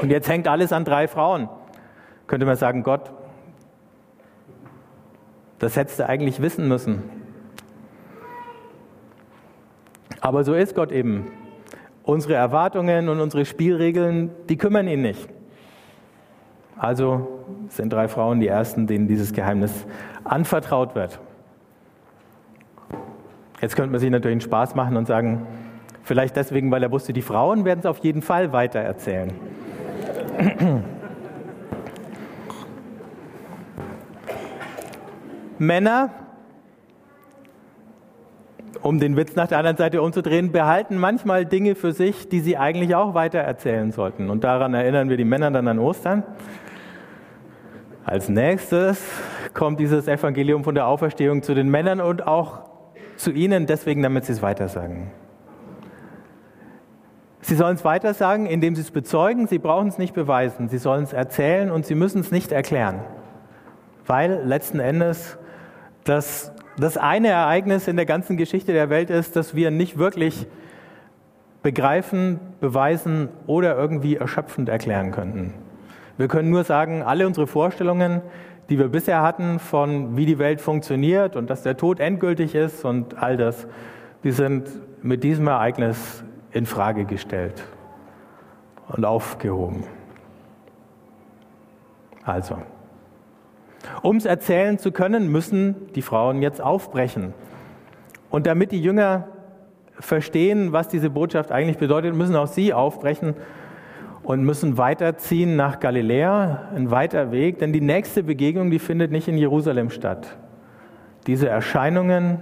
Und 0.02 0.10
jetzt 0.10 0.28
hängt 0.28 0.48
alles 0.48 0.74
an 0.74 0.86
drei 0.86 1.08
Frauen. 1.08 1.50
Könnte 2.26 2.48
man 2.48 2.56
sagen, 2.56 2.82
Gott, 2.82 3.12
das 5.60 5.76
hättest 5.76 6.00
du 6.00 6.10
eigentlich 6.10 6.42
wissen 6.42 6.68
müssen. 6.68 7.04
Aber 10.20 10.44
so 10.44 10.56
ist 10.56 10.74
Gott 10.74 10.92
eben. 10.92 11.28
Unsere 12.02 12.34
Erwartungen 12.34 13.08
und 13.08 13.20
unsere 13.20 13.46
Spielregeln, 13.46 14.32
die 14.50 14.58
kümmern 14.58 14.88
ihn 14.88 15.04
nicht. 15.04 15.30
Also 16.84 17.40
sind 17.70 17.94
drei 17.94 18.10
Frauen 18.10 18.42
die 18.42 18.48
ersten, 18.50 18.88
denen 18.88 19.08
dieses 19.08 19.32
Geheimnis 19.32 19.86
anvertraut 20.26 20.96
wird. 20.96 21.18
Jetzt 23.62 23.78
könnte 23.78 23.92
man 23.92 24.02
sich 24.02 24.10
natürlich 24.10 24.34
einen 24.34 24.42
Spaß 24.42 24.76
machen 24.76 24.98
und 24.98 25.08
sagen, 25.08 25.48
vielleicht 26.02 26.36
deswegen, 26.36 26.72
weil 26.72 26.84
er 26.84 26.92
wusste, 26.92 27.14
die 27.14 27.22
Frauen 27.22 27.64
werden 27.64 27.80
es 27.80 27.86
auf 27.86 28.00
jeden 28.00 28.22
Fall 28.22 28.52
weiter 28.52 28.82
erzählen. 28.82 29.32
Männer, 35.58 36.10
um 38.82 39.00
den 39.00 39.16
Witz 39.16 39.38
nach 39.38 39.48
der 39.48 39.60
anderen 39.60 39.78
Seite 39.78 40.02
umzudrehen, 40.02 40.52
behalten 40.52 40.98
manchmal 40.98 41.46
Dinge 41.46 41.76
für 41.76 41.94
sich, 41.94 42.28
die 42.28 42.42
sie 42.42 42.58
eigentlich 42.58 42.94
auch 42.94 43.14
weiter 43.14 43.40
erzählen 43.40 43.94
sollten. 43.94 44.30
Und 44.30 44.44
daran 44.44 44.74
erinnern 44.74 45.08
wir 45.08 45.16
die 45.16 45.24
Männer 45.24 45.50
dann 45.50 45.70
an 45.70 45.80
Ostern. 45.80 46.24
Als 48.06 48.28
nächstes 48.28 49.02
kommt 49.54 49.80
dieses 49.80 50.08
Evangelium 50.08 50.64
von 50.64 50.76
der 50.76 50.88
Auferstehung 50.88 51.42
zu 51.42 51.54
den 51.54 51.70
Männern 51.70 52.02
und 52.02 52.28
auch 52.28 52.64
zu 53.16 53.32
ihnen, 53.32 53.66
deswegen 53.66 54.04
damit 54.04 54.26
sie 54.26 54.34
es 54.34 54.42
weitersagen. 54.42 55.12
Sie 57.40 57.56
sollen 57.56 57.76
es 57.76 57.86
weitersagen, 57.86 58.46
indem 58.46 58.76
sie 58.76 58.82
es 58.82 58.92
bezeugen. 58.92 59.48
Sie 59.48 59.60
brauchen 59.60 59.88
es 59.88 59.98
nicht 59.98 60.14
beweisen. 60.14 60.70
Sie 60.70 60.78
sollen 60.78 61.04
es 61.04 61.14
erzählen 61.14 61.72
und 61.72 61.86
sie 61.86 61.96
müssen 61.96 62.22
es 62.22 62.32
nicht 62.32 62.52
erklären. 62.52 63.02
Weil 64.06 64.42
letzten 64.46 64.80
Endes 64.80 65.38
das, 66.04 66.54
das 66.78 66.98
eine 66.98 67.30
Ereignis 67.30 67.88
in 67.88 67.96
der 67.96 68.06
ganzen 68.06 68.38
Geschichte 68.38 68.74
der 68.74 68.90
Welt 68.90 69.10
ist, 69.10 69.36
dass 69.36 69.56
wir 69.56 69.72
nicht 69.72 69.98
wirklich 69.98 70.48
begreifen, 71.62 72.40
beweisen 72.60 73.30
oder 73.46 73.78
irgendwie 73.78 74.18
erschöpfend 74.18 74.68
erklären 74.68 75.12
könnten. 75.12 75.54
Wir 76.18 76.28
können 76.28 76.50
nur 76.50 76.64
sagen, 76.64 77.02
alle 77.02 77.26
unsere 77.26 77.48
Vorstellungen, 77.48 78.22
die 78.70 78.78
wir 78.78 78.88
bisher 78.88 79.22
hatten 79.22 79.60
von 79.60 80.16
wie 80.16 80.26
die 80.26 80.38
Welt 80.38 80.62
funktioniert 80.62 81.36
und 81.36 81.50
dass 81.50 81.64
der 81.64 81.76
Tod 81.76 82.00
endgültig 82.00 82.56
ist 82.56 82.86
und 82.86 83.18
all 83.22 83.36
das, 83.36 83.68
die 84.24 84.32
sind 84.32 84.70
mit 85.02 85.24
diesem 85.24 85.48
Ereignis 85.48 86.24
in 86.52 86.66
Frage 86.66 87.06
gestellt 87.06 87.64
und 88.90 89.06
aufgehoben. 89.06 89.84
Also, 92.24 92.58
um 94.02 94.18
es 94.18 94.26
erzählen 94.26 94.78
zu 94.78 94.92
können, 94.92 95.32
müssen 95.32 95.92
die 95.94 96.02
Frauen 96.02 96.42
jetzt 96.42 96.62
aufbrechen. 96.62 97.34
Und 98.30 98.48
damit 98.48 98.72
die 98.72 98.82
Jünger 98.82 99.28
verstehen, 100.00 100.72
was 100.72 100.88
diese 100.88 101.10
Botschaft 101.10 101.52
eigentlich 101.52 101.78
bedeutet, 101.78 102.16
müssen 102.16 102.36
auch 102.36 102.48
sie 102.48 102.72
aufbrechen 102.72 103.36
und 104.24 104.44
müssen 104.44 104.78
weiterziehen 104.78 105.56
nach 105.56 105.80
Galiläa, 105.80 106.70
ein 106.76 106.92
weiter 106.92 107.32
Weg, 107.32 107.60
denn 107.60 107.74
die 107.74 107.82
nächste 107.82 108.24
Begegnung, 108.24 108.72
die 108.72 108.80
findet 108.80 109.12
nicht 109.12 109.28
in 109.28 109.38
Jerusalem 109.38 109.90
statt. 109.90 110.38
Diese 111.28 111.50
Erscheinungen 111.50 112.42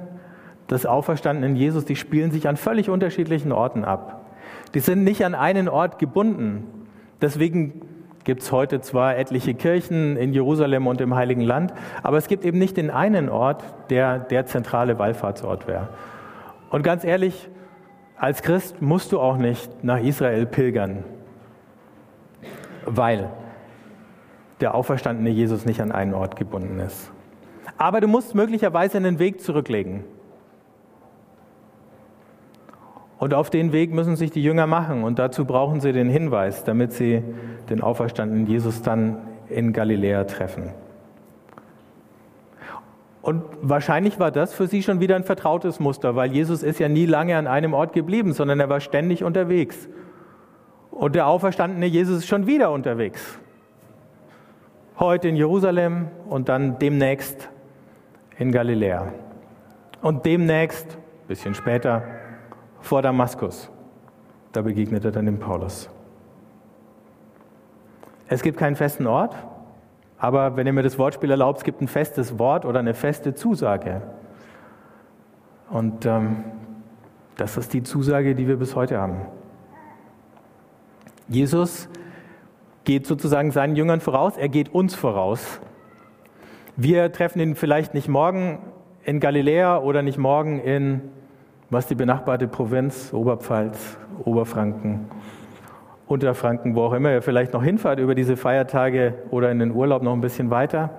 des 0.69 0.85
auferstandenen 0.85 1.55
Jesus, 1.55 1.85
die 1.85 1.95
spielen 1.95 2.31
sich 2.31 2.47
an 2.47 2.55
völlig 2.55 2.89
unterschiedlichen 2.89 3.51
Orten 3.51 3.83
ab. 3.83 4.25
Die 4.73 4.79
sind 4.79 5.03
nicht 5.03 5.25
an 5.25 5.35
einen 5.35 5.67
Ort 5.67 5.99
gebunden. 5.99 6.63
Deswegen 7.19 7.81
gibt 8.23 8.43
es 8.43 8.51
heute 8.51 8.81
zwar 8.81 9.17
etliche 9.17 9.55
Kirchen 9.55 10.15
in 10.17 10.33
Jerusalem 10.33 10.85
und 10.85 11.01
im 11.01 11.15
Heiligen 11.15 11.41
Land, 11.41 11.73
aber 12.03 12.17
es 12.17 12.27
gibt 12.27 12.45
eben 12.45 12.59
nicht 12.59 12.77
den 12.77 12.91
einen 12.91 13.27
Ort, 13.29 13.63
der 13.89 14.19
der 14.19 14.45
zentrale 14.45 14.99
Wallfahrtsort 14.99 15.67
wäre. 15.67 15.89
Und 16.69 16.83
ganz 16.83 17.03
ehrlich, 17.03 17.49
als 18.17 18.43
Christ 18.43 18.83
musst 18.83 19.11
du 19.11 19.19
auch 19.19 19.37
nicht 19.37 19.83
nach 19.83 19.99
Israel 19.99 20.45
pilgern 20.45 21.03
weil 22.85 23.29
der 24.59 24.75
auferstandene 24.75 25.29
Jesus 25.29 25.65
nicht 25.65 25.81
an 25.81 25.91
einen 25.91 26.13
Ort 26.13 26.35
gebunden 26.35 26.79
ist. 26.79 27.11
Aber 27.77 27.99
du 28.01 28.07
musst 28.07 28.35
möglicherweise 28.35 28.97
einen 28.97 29.19
Weg 29.19 29.41
zurücklegen. 29.41 30.03
Und 33.17 33.33
auf 33.33 33.49
den 33.49 33.71
Weg 33.71 33.93
müssen 33.93 34.15
sich 34.15 34.31
die 34.31 34.43
Jünger 34.43 34.67
machen. 34.67 35.03
Und 35.03 35.19
dazu 35.19 35.45
brauchen 35.45 35.79
sie 35.79 35.93
den 35.93 36.09
Hinweis, 36.09 36.63
damit 36.63 36.93
sie 36.93 37.23
den 37.69 37.81
auferstandenen 37.81 38.47
Jesus 38.47 38.81
dann 38.81 39.17
in 39.49 39.73
Galiläa 39.73 40.23
treffen. 40.23 40.71
Und 43.21 43.43
wahrscheinlich 43.61 44.19
war 44.19 44.31
das 44.31 44.53
für 44.53 44.65
sie 44.65 44.81
schon 44.81 44.99
wieder 44.99 45.15
ein 45.15 45.23
vertrautes 45.23 45.79
Muster, 45.79 46.15
weil 46.15 46.31
Jesus 46.31 46.63
ist 46.63 46.79
ja 46.79 46.89
nie 46.89 47.05
lange 47.05 47.37
an 47.37 47.45
einem 47.45 47.73
Ort 47.73 47.93
geblieben, 47.93 48.33
sondern 48.33 48.59
er 48.59 48.69
war 48.69 48.79
ständig 48.79 49.23
unterwegs. 49.23 49.87
Und 51.01 51.15
der 51.15 51.25
auferstandene 51.25 51.87
Jesus 51.87 52.19
ist 52.19 52.27
schon 52.27 52.45
wieder 52.45 52.69
unterwegs. 52.69 53.39
Heute 54.99 55.29
in 55.29 55.35
Jerusalem 55.35 56.09
und 56.29 56.47
dann 56.47 56.77
demnächst 56.77 57.49
in 58.37 58.51
Galiläa. 58.51 59.11
Und 60.03 60.27
demnächst, 60.27 60.91
ein 60.91 61.27
bisschen 61.27 61.55
später, 61.55 62.03
vor 62.81 63.01
Damaskus. 63.01 63.71
Da 64.51 64.61
begegnet 64.61 65.03
er 65.03 65.09
dann 65.09 65.25
dem 65.25 65.39
Paulus. 65.39 65.89
Es 68.27 68.43
gibt 68.43 68.59
keinen 68.59 68.75
festen 68.75 69.07
Ort, 69.07 69.35
aber 70.19 70.55
wenn 70.55 70.67
ihr 70.67 70.73
mir 70.73 70.83
das 70.83 70.99
Wortspiel 70.99 71.31
erlaubt, 71.31 71.57
es 71.57 71.63
gibt 71.63 71.81
ein 71.81 71.87
festes 71.87 72.37
Wort 72.37 72.63
oder 72.63 72.77
eine 72.77 72.93
feste 72.93 73.33
Zusage. 73.33 74.03
Und 75.71 76.05
ähm, 76.05 76.43
das 77.37 77.57
ist 77.57 77.73
die 77.73 77.81
Zusage, 77.81 78.35
die 78.35 78.47
wir 78.47 78.57
bis 78.57 78.75
heute 78.75 78.99
haben. 78.99 79.40
Jesus 81.31 81.87
geht 82.83 83.07
sozusagen 83.07 83.51
seinen 83.51 83.75
Jüngern 83.75 84.01
voraus, 84.01 84.35
er 84.37 84.49
geht 84.49 84.73
uns 84.73 84.95
voraus. 84.95 85.61
Wir 86.75 87.11
treffen 87.11 87.39
ihn 87.39 87.55
vielleicht 87.55 87.93
nicht 87.93 88.09
morgen 88.09 88.59
in 89.03 89.19
Galiläa 89.19 89.79
oder 89.79 90.01
nicht 90.01 90.17
morgen 90.17 90.59
in, 90.59 91.01
was 91.69 91.87
die 91.87 91.95
benachbarte 91.95 92.47
Provinz, 92.47 93.13
Oberpfalz, 93.13 93.97
Oberfranken 94.25 95.09
Unterfranken, 96.11 96.75
wo 96.75 96.83
auch 96.83 96.93
immer 96.93 97.11
ihr 97.13 97.21
vielleicht 97.21 97.53
noch 97.53 97.63
hinfahrt 97.63 97.97
über 97.97 98.13
diese 98.13 98.35
Feiertage 98.35 99.13
oder 99.31 99.49
in 99.49 99.59
den 99.59 99.71
Urlaub 99.71 100.03
noch 100.03 100.11
ein 100.11 100.19
bisschen 100.19 100.49
weiter. 100.49 100.89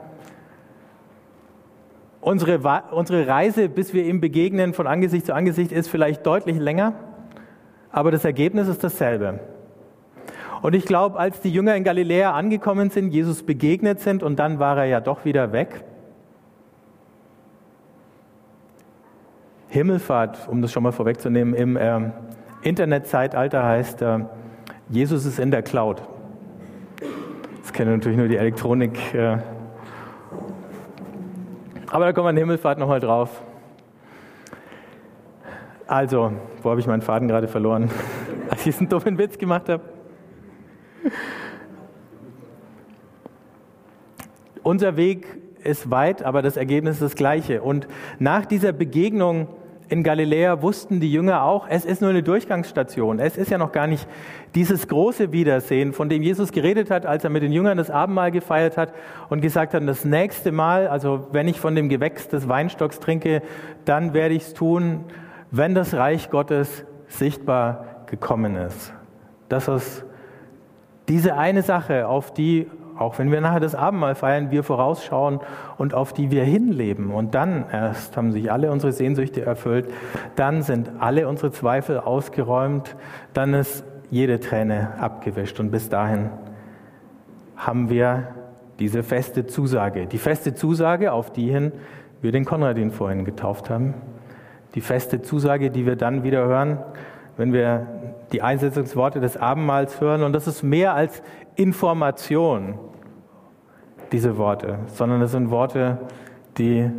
Unsere, 2.22 2.58
unsere 2.92 3.26
Reise, 3.26 3.68
bis 3.68 3.92
wir 3.92 4.04
ihm 4.04 4.20
begegnen, 4.20 4.72
von 4.72 4.86
Angesicht 4.86 5.26
zu 5.26 5.34
Angesicht, 5.34 5.70
ist 5.70 5.88
vielleicht 5.88 6.24
deutlich 6.24 6.58
länger, 6.58 6.94
aber 7.90 8.10
das 8.10 8.24
Ergebnis 8.24 8.68
ist 8.68 8.82
dasselbe. 8.82 9.40
Und 10.62 10.74
ich 10.76 10.84
glaube, 10.86 11.18
als 11.18 11.40
die 11.40 11.50
Jünger 11.50 11.74
in 11.74 11.82
Galiläa 11.82 12.32
angekommen 12.32 12.88
sind, 12.88 13.12
Jesus 13.12 13.42
begegnet 13.42 13.98
sind 13.98 14.22
und 14.22 14.38
dann 14.38 14.60
war 14.60 14.78
er 14.78 14.84
ja 14.84 15.00
doch 15.00 15.24
wieder 15.24 15.52
weg. 15.52 15.84
Himmelfahrt, 19.68 20.48
um 20.48 20.62
das 20.62 20.70
schon 20.70 20.84
mal 20.84 20.92
vorwegzunehmen, 20.92 21.54
im 21.54 21.76
äh, 21.76 22.10
Internetzeitalter 22.62 23.64
heißt, 23.64 24.02
äh, 24.02 24.20
Jesus 24.88 25.26
ist 25.26 25.40
in 25.40 25.50
der 25.50 25.62
Cloud. 25.62 26.02
Das 27.62 27.72
kennen 27.72 27.94
natürlich 27.94 28.18
nur 28.18 28.28
die 28.28 28.36
Elektronik. 28.36 29.14
Äh, 29.14 29.38
aber 31.90 32.04
da 32.04 32.12
kommen 32.12 32.26
wir 32.26 32.30
in 32.30 32.36
Himmelfahrt 32.36 32.78
nochmal 32.78 33.00
drauf. 33.00 33.42
Also, 35.88 36.32
wo 36.62 36.70
habe 36.70 36.78
ich 36.78 36.86
meinen 36.86 37.02
Faden 37.02 37.26
gerade 37.26 37.48
verloren? 37.48 37.90
Als 38.48 38.60
ich 38.60 38.64
diesen 38.76 38.88
dummen 38.88 39.18
Witz 39.18 39.38
gemacht 39.38 39.68
habe. 39.68 39.91
Unser 44.62 44.96
Weg 44.96 45.26
ist 45.64 45.90
weit, 45.90 46.22
aber 46.22 46.42
das 46.42 46.56
Ergebnis 46.56 46.96
ist 46.96 47.02
das 47.02 47.16
gleiche. 47.16 47.62
Und 47.62 47.88
nach 48.18 48.46
dieser 48.46 48.72
Begegnung 48.72 49.48
in 49.88 50.02
Galiläa 50.02 50.62
wussten 50.62 51.00
die 51.00 51.12
Jünger 51.12 51.42
auch, 51.42 51.66
es 51.68 51.84
ist 51.84 52.00
nur 52.00 52.10
eine 52.10 52.22
Durchgangsstation. 52.22 53.18
Es 53.18 53.36
ist 53.36 53.50
ja 53.50 53.58
noch 53.58 53.72
gar 53.72 53.86
nicht 53.86 54.08
dieses 54.54 54.88
große 54.88 55.32
Wiedersehen, 55.32 55.92
von 55.92 56.08
dem 56.08 56.22
Jesus 56.22 56.52
geredet 56.52 56.90
hat, 56.90 57.04
als 57.04 57.24
er 57.24 57.30
mit 57.30 57.42
den 57.42 57.52
Jüngern 57.52 57.76
das 57.76 57.90
Abendmahl 57.90 58.30
gefeiert 58.30 58.78
hat 58.78 58.94
und 59.28 59.42
gesagt 59.42 59.74
hat, 59.74 59.86
das 59.86 60.06
nächste 60.06 60.50
Mal, 60.50 60.88
also 60.88 61.28
wenn 61.32 61.46
ich 61.46 61.60
von 61.60 61.74
dem 61.74 61.90
Gewächs 61.90 62.28
des 62.28 62.48
Weinstocks 62.48 63.00
trinke, 63.00 63.42
dann 63.84 64.14
werde 64.14 64.34
ich 64.34 64.44
es 64.44 64.54
tun, 64.54 65.04
wenn 65.50 65.74
das 65.74 65.92
Reich 65.92 66.30
Gottes 66.30 66.86
sichtbar 67.08 68.06
gekommen 68.06 68.56
ist. 68.56 68.94
Das 69.50 69.68
ist 69.68 70.06
diese 71.08 71.36
eine 71.36 71.62
Sache, 71.62 72.08
auf 72.08 72.32
die 72.32 72.68
auch 72.98 73.18
wenn 73.18 73.30
wir 73.32 73.40
nachher 73.40 73.60
das 73.60 73.74
Abendmahl 73.74 74.14
feiern, 74.14 74.50
wir 74.50 74.62
vorausschauen 74.62 75.40
und 75.78 75.94
auf 75.94 76.12
die 76.12 76.30
wir 76.30 76.44
hinleben. 76.44 77.10
Und 77.10 77.34
dann 77.34 77.64
erst 77.70 78.16
haben 78.16 78.32
sich 78.32 78.50
alle 78.52 78.70
unsere 78.70 78.92
Sehnsüchte 78.92 79.44
erfüllt, 79.44 79.90
dann 80.36 80.62
sind 80.62 80.90
alle 81.00 81.28
unsere 81.28 81.50
Zweifel 81.50 81.98
ausgeräumt, 81.98 82.96
dann 83.34 83.54
ist 83.54 83.84
jede 84.10 84.40
Träne 84.40 84.92
abgewischt. 85.00 85.58
Und 85.58 85.70
bis 85.70 85.88
dahin 85.88 86.30
haben 87.56 87.88
wir 87.88 88.28
diese 88.78 89.02
feste 89.02 89.46
Zusage. 89.46 90.06
Die 90.06 90.18
feste 90.18 90.54
Zusage, 90.54 91.12
auf 91.12 91.32
die 91.32 91.50
hin 91.50 91.72
wir 92.20 92.32
den 92.32 92.44
Konradin 92.44 92.90
vorhin 92.90 93.24
getauft 93.24 93.70
haben. 93.70 93.94
Die 94.74 94.80
feste 94.80 95.22
Zusage, 95.22 95.70
die 95.70 95.86
wir 95.86 95.96
dann 95.96 96.22
wieder 96.22 96.46
hören, 96.46 96.78
wenn 97.36 97.52
wir 97.52 97.86
die 98.32 98.42
Einsetzungsworte 98.42 99.20
des 99.20 99.36
Abendmahls 99.36 100.00
hören. 100.00 100.22
Und 100.22 100.32
das 100.32 100.46
ist 100.46 100.62
mehr 100.62 100.94
als 100.94 101.22
Information, 101.54 102.78
diese 104.10 104.36
Worte, 104.36 104.78
sondern 104.86 105.22
es 105.22 105.32
sind 105.32 105.50
Worte, 105.50 105.98
die 106.58 106.90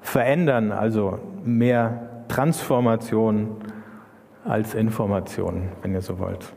verändern, 0.00 0.72
also 0.72 1.18
mehr 1.44 2.24
Transformation 2.28 3.56
als 4.44 4.74
Information, 4.74 5.68
wenn 5.82 5.92
ihr 5.92 6.00
so 6.00 6.18
wollt. 6.18 6.52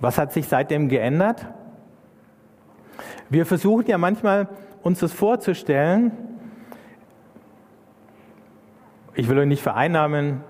Was 0.00 0.18
hat 0.18 0.32
sich 0.32 0.46
seitdem 0.46 0.88
geändert? 0.88 1.46
Wir 3.28 3.44
versuchen 3.44 3.86
ja 3.86 3.98
manchmal, 3.98 4.48
uns 4.82 5.00
das 5.00 5.12
vorzustellen. 5.12 6.12
Ich 9.14 9.28
will 9.28 9.38
euch 9.38 9.48
nicht 9.48 9.62
vereinnahmen, 9.62 10.42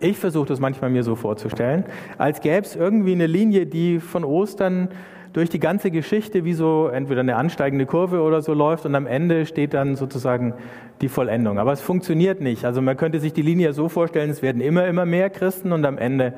ich 0.00 0.18
versuche 0.18 0.46
das 0.46 0.60
manchmal 0.60 0.90
mir 0.90 1.02
so 1.02 1.14
vorzustellen, 1.14 1.84
als 2.18 2.40
gäbe 2.40 2.66
es 2.66 2.76
irgendwie 2.76 3.12
eine 3.12 3.26
Linie, 3.26 3.66
die 3.66 4.00
von 4.00 4.24
Ostern 4.24 4.88
durch 5.32 5.50
die 5.50 5.60
ganze 5.60 5.90
Geschichte 5.90 6.44
wie 6.44 6.54
so 6.54 6.88
entweder 6.88 7.20
eine 7.20 7.36
ansteigende 7.36 7.84
Kurve 7.84 8.22
oder 8.22 8.40
so 8.40 8.54
läuft 8.54 8.86
und 8.86 8.94
am 8.94 9.06
Ende 9.06 9.44
steht 9.44 9.74
dann 9.74 9.96
sozusagen 9.96 10.54
die 11.02 11.08
Vollendung. 11.08 11.58
Aber 11.58 11.72
es 11.72 11.82
funktioniert 11.82 12.40
nicht. 12.40 12.64
Also 12.64 12.80
man 12.80 12.96
könnte 12.96 13.20
sich 13.20 13.34
die 13.34 13.42
Linie 13.42 13.74
so 13.74 13.90
vorstellen, 13.90 14.30
es 14.30 14.40
werden 14.40 14.62
immer, 14.62 14.86
immer 14.86 15.04
mehr 15.04 15.28
Christen 15.28 15.72
und 15.72 15.84
am 15.84 15.98
Ende 15.98 16.32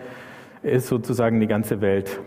ist 0.62 0.88
sozusagen 0.88 1.38
die 1.38 1.46
ganze 1.46 1.80
Welt 1.80 2.20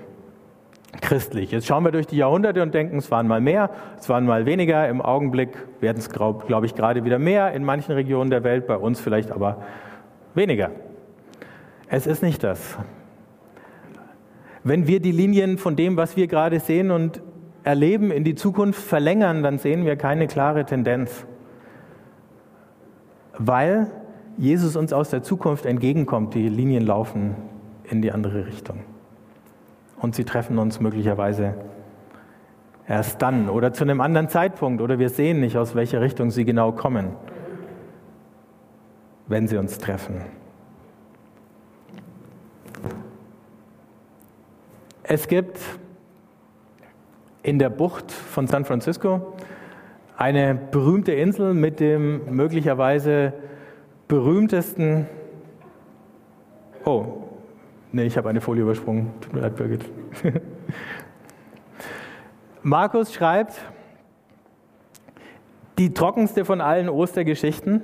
christlich. 1.02 1.52
Jetzt 1.52 1.68
schauen 1.68 1.84
wir 1.84 1.92
durch 1.92 2.08
die 2.08 2.18
Jahrhunderte 2.18 2.62
und 2.62 2.74
denken, 2.74 2.98
es 2.98 3.12
waren 3.12 3.28
mal 3.28 3.42
mehr, 3.42 3.70
es 4.00 4.08
waren 4.08 4.26
mal 4.26 4.46
weniger. 4.46 4.88
Im 4.88 5.02
Augenblick 5.02 5.58
werden 5.80 5.98
es, 5.98 6.10
glaube 6.10 6.46
glaub 6.48 6.64
ich, 6.64 6.76
gerade 6.76 7.04
wieder 7.04 7.20
mehr 7.20 7.52
in 7.52 7.64
manchen 7.64 7.94
Regionen 7.94 8.30
der 8.30 8.44
Welt, 8.44 8.68
bei 8.68 8.78
uns 8.78 9.00
vielleicht 9.00 9.32
aber 9.32 9.64
weniger. 10.36 10.72
Es 11.94 12.08
ist 12.08 12.24
nicht 12.24 12.42
das. 12.42 12.78
Wenn 14.64 14.88
wir 14.88 15.02
die 15.02 15.12
Linien 15.12 15.58
von 15.58 15.76
dem, 15.76 15.98
was 15.98 16.16
wir 16.16 16.28
gerade 16.28 16.62
sehen 16.62 16.90
und 16.90 17.22
erleben, 17.64 18.12
in 18.12 18.24
die 18.24 18.34
Zukunft 18.34 18.82
verlängern, 18.82 19.44
dann 19.44 19.58
sehen 19.58 19.86
wir 19.86 19.98
keine 19.98 20.28
klare 20.28 20.66
Tendenz. 20.66 21.26
Weil 23.38 23.92
Jesus 24.38 24.78
uns 24.78 24.94
aus 24.94 25.10
der 25.10 25.22
Zukunft 25.22 25.66
entgegenkommt. 25.66 26.34
Die 26.34 26.48
Linien 26.48 26.86
laufen 26.86 27.36
in 27.84 28.02
die 28.02 28.14
andere 28.14 28.46
Richtung. 28.46 28.80
Und 30.00 30.16
sie 30.16 30.24
treffen 30.24 30.60
uns 30.60 30.80
möglicherweise 30.80 31.56
erst 32.88 33.22
dann 33.22 33.50
oder 33.50 33.74
zu 33.74 33.84
einem 33.84 34.00
anderen 34.00 34.30
Zeitpunkt 34.30 34.82
oder 34.82 34.98
wir 34.98 35.10
sehen 35.10 35.42
nicht, 35.42 35.58
aus 35.58 35.76
welcher 35.76 36.00
Richtung 36.00 36.32
sie 36.32 36.46
genau 36.46 36.72
kommen, 36.72 37.10
wenn 39.28 39.50
sie 39.50 39.58
uns 39.58 39.78
treffen. 39.78 40.22
Es 45.14 45.28
gibt 45.28 45.60
in 47.44 47.60
der 47.60 47.70
Bucht 47.70 48.14
von 48.14 48.48
San 48.48 48.64
Francisco 48.64 49.34
eine 50.16 50.56
berühmte 50.56 51.12
Insel 51.12 51.54
mit 51.54 51.82
dem 51.82 52.34
möglicherweise 52.34 53.34
berühmtesten. 54.08 55.08
Oh, 56.86 57.24
nee, 57.92 58.06
ich 58.06 58.16
habe 58.16 58.30
eine 58.30 58.40
Folie 58.40 58.64
übersprungen. 58.64 59.12
Tut 59.20 59.34
mir 59.34 59.42
leid, 59.42 59.58
Birgit. 59.58 59.84
Markus 62.64 63.14
schreibt, 63.14 63.60
die 65.78 65.94
trockenste 65.94 66.46
von 66.46 66.62
allen 66.62 66.88
Ostergeschichten 66.88 67.82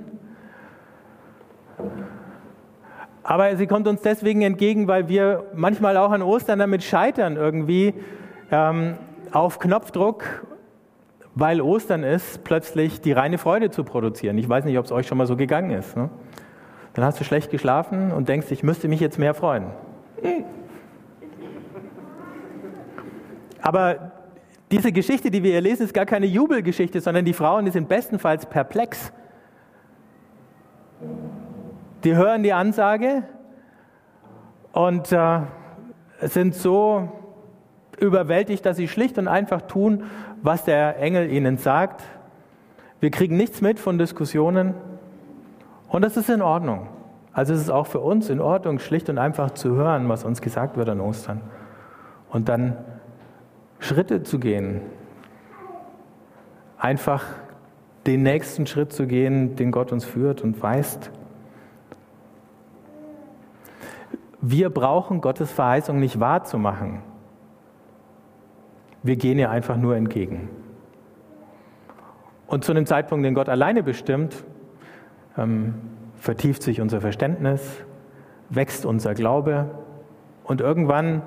aber 3.27 3.57
sie 3.57 3.67
kommt 3.67 3.89
uns 3.89 4.01
deswegen 4.01 4.41
entgegen, 4.41 4.87
weil 4.87 5.09
wir 5.09 5.43
manchmal 5.53 5.97
auch 5.97 6.11
an 6.11 6.21
Ostern 6.21 6.59
damit 6.59 6.81
scheitern, 6.81 7.35
irgendwie 7.35 7.93
ähm, 8.51 8.93
auf 9.33 9.59
Knopfdruck, 9.59 10.23
weil 11.35 11.59
Ostern 11.59 12.03
ist, 12.03 12.45
plötzlich 12.45 13.01
die 13.01 13.11
reine 13.11 13.37
Freude 13.37 13.69
zu 13.69 13.83
produzieren. 13.83 14.37
Ich 14.37 14.47
weiß 14.47 14.63
nicht, 14.63 14.79
ob 14.79 14.85
es 14.85 14.93
euch 14.93 15.07
schon 15.07 15.17
mal 15.17 15.27
so 15.27 15.35
gegangen 15.35 15.71
ist. 15.71 15.97
Ne? 15.97 16.09
Dann 16.93 17.03
hast 17.03 17.19
du 17.19 17.25
schlecht 17.25 17.51
geschlafen 17.51 18.13
und 18.13 18.29
denkst, 18.29 18.47
ich 18.49 18.63
müsste 18.63 18.87
mich 18.87 19.01
jetzt 19.01 19.19
mehr 19.19 19.33
freuen. 19.33 19.65
Aber 23.61 24.13
diese 24.71 24.93
Geschichte, 24.93 25.31
die 25.31 25.43
wir 25.43 25.51
hier 25.51 25.61
lesen, 25.61 25.83
ist 25.83 25.93
gar 25.93 26.05
keine 26.05 26.27
Jubelgeschichte, 26.27 27.01
sondern 27.01 27.25
die 27.25 27.33
Frauen, 27.33 27.69
sind 27.71 27.89
bestenfalls 27.89 28.45
perplex. 28.45 29.11
Die 32.03 32.15
hören 32.15 32.43
die 32.43 32.53
Ansage 32.53 33.23
und 34.71 35.11
äh, 35.11 35.39
sind 36.21 36.53
so 36.53 37.11
überwältigt, 37.99 38.65
dass 38.65 38.77
sie 38.77 38.87
schlicht 38.87 39.17
und 39.17 39.27
einfach 39.27 39.63
tun, 39.63 40.03
was 40.41 40.63
der 40.63 40.99
Engel 40.99 41.31
ihnen 41.31 41.57
sagt. 41.57 42.03
Wir 42.99 43.09
kriegen 43.09 43.37
nichts 43.37 43.61
mit 43.61 43.79
von 43.79 43.97
Diskussionen 43.97 44.75
und 45.89 46.03
das 46.03 46.17
ist 46.17 46.29
in 46.29 46.41
Ordnung. 46.41 46.87
Also 47.33 47.53
es 47.53 47.61
ist 47.61 47.69
auch 47.69 47.87
für 47.87 47.99
uns 47.99 48.29
in 48.29 48.39
Ordnung, 48.39 48.79
schlicht 48.79 49.09
und 49.09 49.17
einfach 49.17 49.51
zu 49.51 49.75
hören, 49.75 50.09
was 50.09 50.23
uns 50.23 50.41
gesagt 50.41 50.77
wird 50.77 50.89
an 50.89 51.01
Ostern 51.01 51.41
und 52.29 52.49
dann 52.49 52.77
Schritte 53.79 54.23
zu 54.23 54.39
gehen, 54.39 54.81
einfach 56.77 57.23
den 58.05 58.23
nächsten 58.23 58.65
Schritt 58.65 58.93
zu 58.93 59.05
gehen, 59.05 59.55
den 59.55 59.71
Gott 59.71 59.91
uns 59.91 60.05
führt 60.05 60.41
und 60.41 60.61
weist. 60.61 61.11
Wir 64.41 64.69
brauchen 64.69 65.21
Gottes 65.21 65.51
Verheißung 65.51 65.99
nicht 65.99 66.19
wahrzumachen. 66.19 67.01
Wir 69.03 69.15
gehen 69.15 69.39
ihr 69.39 69.49
einfach 69.49 69.77
nur 69.77 69.95
entgegen. 69.95 70.49
Und 72.45 72.63
zu 72.63 72.71
einem 72.71 72.85
Zeitpunkt, 72.85 73.25
den 73.25 73.33
Gott 73.33 73.49
alleine 73.49 73.83
bestimmt, 73.83 74.43
ähm, 75.37 75.75
vertieft 76.15 76.63
sich 76.63 76.81
unser 76.81 77.01
Verständnis, 77.01 77.83
wächst 78.49 78.85
unser 78.85 79.13
Glaube 79.13 79.69
Und 80.43 80.61
irgendwann 80.61 81.23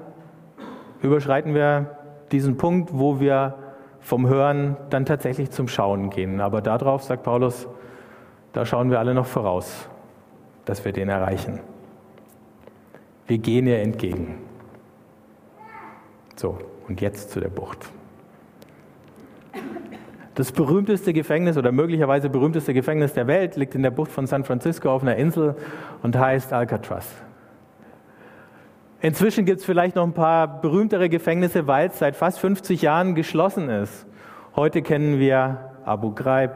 überschreiten 1.02 1.54
wir 1.54 1.98
diesen 2.32 2.56
Punkt, 2.56 2.90
wo 2.92 3.20
wir 3.20 3.54
vom 4.00 4.26
Hören 4.28 4.76
dann 4.88 5.04
tatsächlich 5.04 5.50
zum 5.50 5.68
Schauen 5.68 6.10
gehen. 6.10 6.40
Aber 6.40 6.62
darauf, 6.62 7.02
sagt 7.02 7.22
Paulus, 7.22 7.68
da 8.52 8.64
schauen 8.64 8.90
wir 8.90 8.98
alle 8.98 9.14
noch 9.14 9.26
voraus, 9.26 9.88
dass 10.64 10.84
wir 10.84 10.92
den 10.92 11.08
erreichen. 11.08 11.60
Wir 13.30 13.38
gehen 13.38 13.68
ihr 13.68 13.78
entgegen. 13.78 14.40
So, 16.34 16.58
und 16.88 17.00
jetzt 17.00 17.30
zu 17.30 17.38
der 17.38 17.48
Bucht. 17.48 17.88
Das 20.34 20.50
berühmteste 20.50 21.12
Gefängnis 21.12 21.56
oder 21.56 21.70
möglicherweise 21.70 22.28
berühmteste 22.28 22.74
Gefängnis 22.74 23.12
der 23.12 23.28
Welt 23.28 23.54
liegt 23.54 23.76
in 23.76 23.84
der 23.84 23.92
Bucht 23.92 24.10
von 24.10 24.26
San 24.26 24.42
Francisco 24.42 24.90
auf 24.90 25.02
einer 25.02 25.14
Insel 25.14 25.54
und 26.02 26.18
heißt 26.18 26.52
Alcatraz. 26.52 27.06
Inzwischen 29.00 29.44
gibt 29.44 29.60
es 29.60 29.64
vielleicht 29.64 29.94
noch 29.94 30.02
ein 30.04 30.12
paar 30.12 30.60
berühmtere 30.60 31.08
Gefängnisse, 31.08 31.68
weil 31.68 31.90
es 31.90 32.00
seit 32.00 32.16
fast 32.16 32.40
50 32.40 32.82
Jahren 32.82 33.14
geschlossen 33.14 33.68
ist. 33.68 34.06
Heute 34.56 34.82
kennen 34.82 35.20
wir 35.20 35.70
Abu 35.84 36.10
Ghraib 36.16 36.50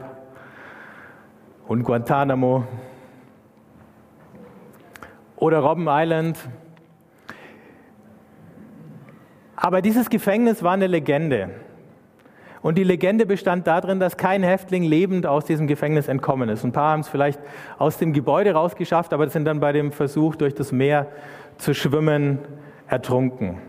und 1.69 1.83
Guantanamo 1.83 2.65
oder 5.37 5.59
Robben 5.59 5.87
Island. 5.87 6.37
Aber 9.55 9.81
dieses 9.81 10.09
Gefängnis 10.09 10.63
war 10.63 10.73
eine 10.73 10.87
Legende. 10.87 11.49
Und 12.61 12.79
die 12.79 12.83
Legende 12.83 13.25
bestand 13.25 13.67
darin, 13.67 13.99
dass 13.99 14.17
kein 14.17 14.41
Häftling 14.41 14.83
lebend 14.83 15.27
aus 15.27 15.45
diesem 15.45 15.67
Gefängnis 15.67 16.07
entkommen 16.07 16.49
ist. 16.49 16.63
Ein 16.63 16.71
paar 16.71 16.93
haben 16.93 17.01
es 17.01 17.07
vielleicht 17.07 17.39
aus 17.77 17.97
dem 17.99 18.11
Gebäude 18.11 18.53
rausgeschafft, 18.53 19.13
aber 19.13 19.29
sind 19.29 19.45
dann 19.45 19.59
bei 19.59 19.71
dem 19.71 19.91
Versuch, 19.91 20.35
durch 20.35 20.55
das 20.55 20.71
Meer 20.71 21.07
zu 21.57 21.75
schwimmen, 21.75 22.39
ertrunken. 22.87 23.59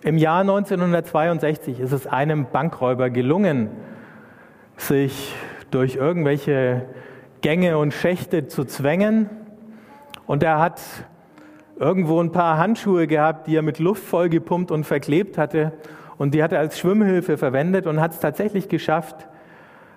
Im 0.00 0.18
Jahr 0.18 0.40
1962 0.40 1.80
ist 1.80 1.92
es 1.92 2.06
einem 2.06 2.46
Bankräuber 2.50 3.10
gelungen, 3.10 3.68
sich 4.76 5.34
durch 5.70 5.96
irgendwelche 5.96 6.86
Gänge 7.40 7.78
und 7.78 7.92
Schächte 7.92 8.46
zu 8.46 8.64
zwängen. 8.64 9.28
Und 10.26 10.42
er 10.42 10.58
hat 10.58 10.80
irgendwo 11.76 12.20
ein 12.20 12.32
paar 12.32 12.58
Handschuhe 12.58 13.06
gehabt, 13.06 13.46
die 13.46 13.56
er 13.56 13.62
mit 13.62 13.78
Luft 13.78 14.04
vollgepumpt 14.04 14.70
und 14.70 14.84
verklebt 14.84 15.38
hatte. 15.38 15.72
Und 16.16 16.34
die 16.34 16.42
hat 16.42 16.52
er 16.52 16.60
als 16.60 16.78
Schwimmhilfe 16.78 17.36
verwendet 17.36 17.86
und 17.86 18.00
hat 18.00 18.12
es 18.12 18.20
tatsächlich 18.20 18.68
geschafft, 18.68 19.28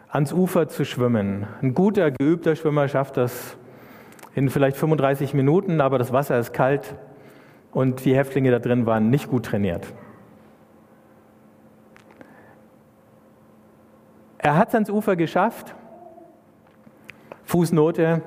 ans 0.10 0.34
Ufer 0.34 0.68
zu 0.68 0.86
schwimmen. 0.86 1.48
Ein 1.62 1.74
guter, 1.74 2.12
geübter 2.12 2.56
Schwimmer 2.56 2.88
schafft 2.88 3.18
das 3.18 3.58
in 4.34 4.50
vielleicht 4.50 4.78
35 4.78 5.34
Minuten, 5.34 5.82
aber 5.82 5.98
das 5.98 6.14
Wasser 6.14 6.40
ist 6.40 6.54
kalt 6.54 6.96
und 7.72 8.06
die 8.06 8.16
Häftlinge 8.16 8.52
da 8.52 8.60
drin 8.60 8.86
waren 8.86 9.10
nicht 9.10 9.30
gut 9.30 9.46
trainiert. 9.46 9.86
Er 14.38 14.56
hat 14.58 14.70
es 14.70 14.76
ans 14.76 14.90
Ufer 14.90 15.16
geschafft. 15.16 15.76
Fußnote, 17.44 18.22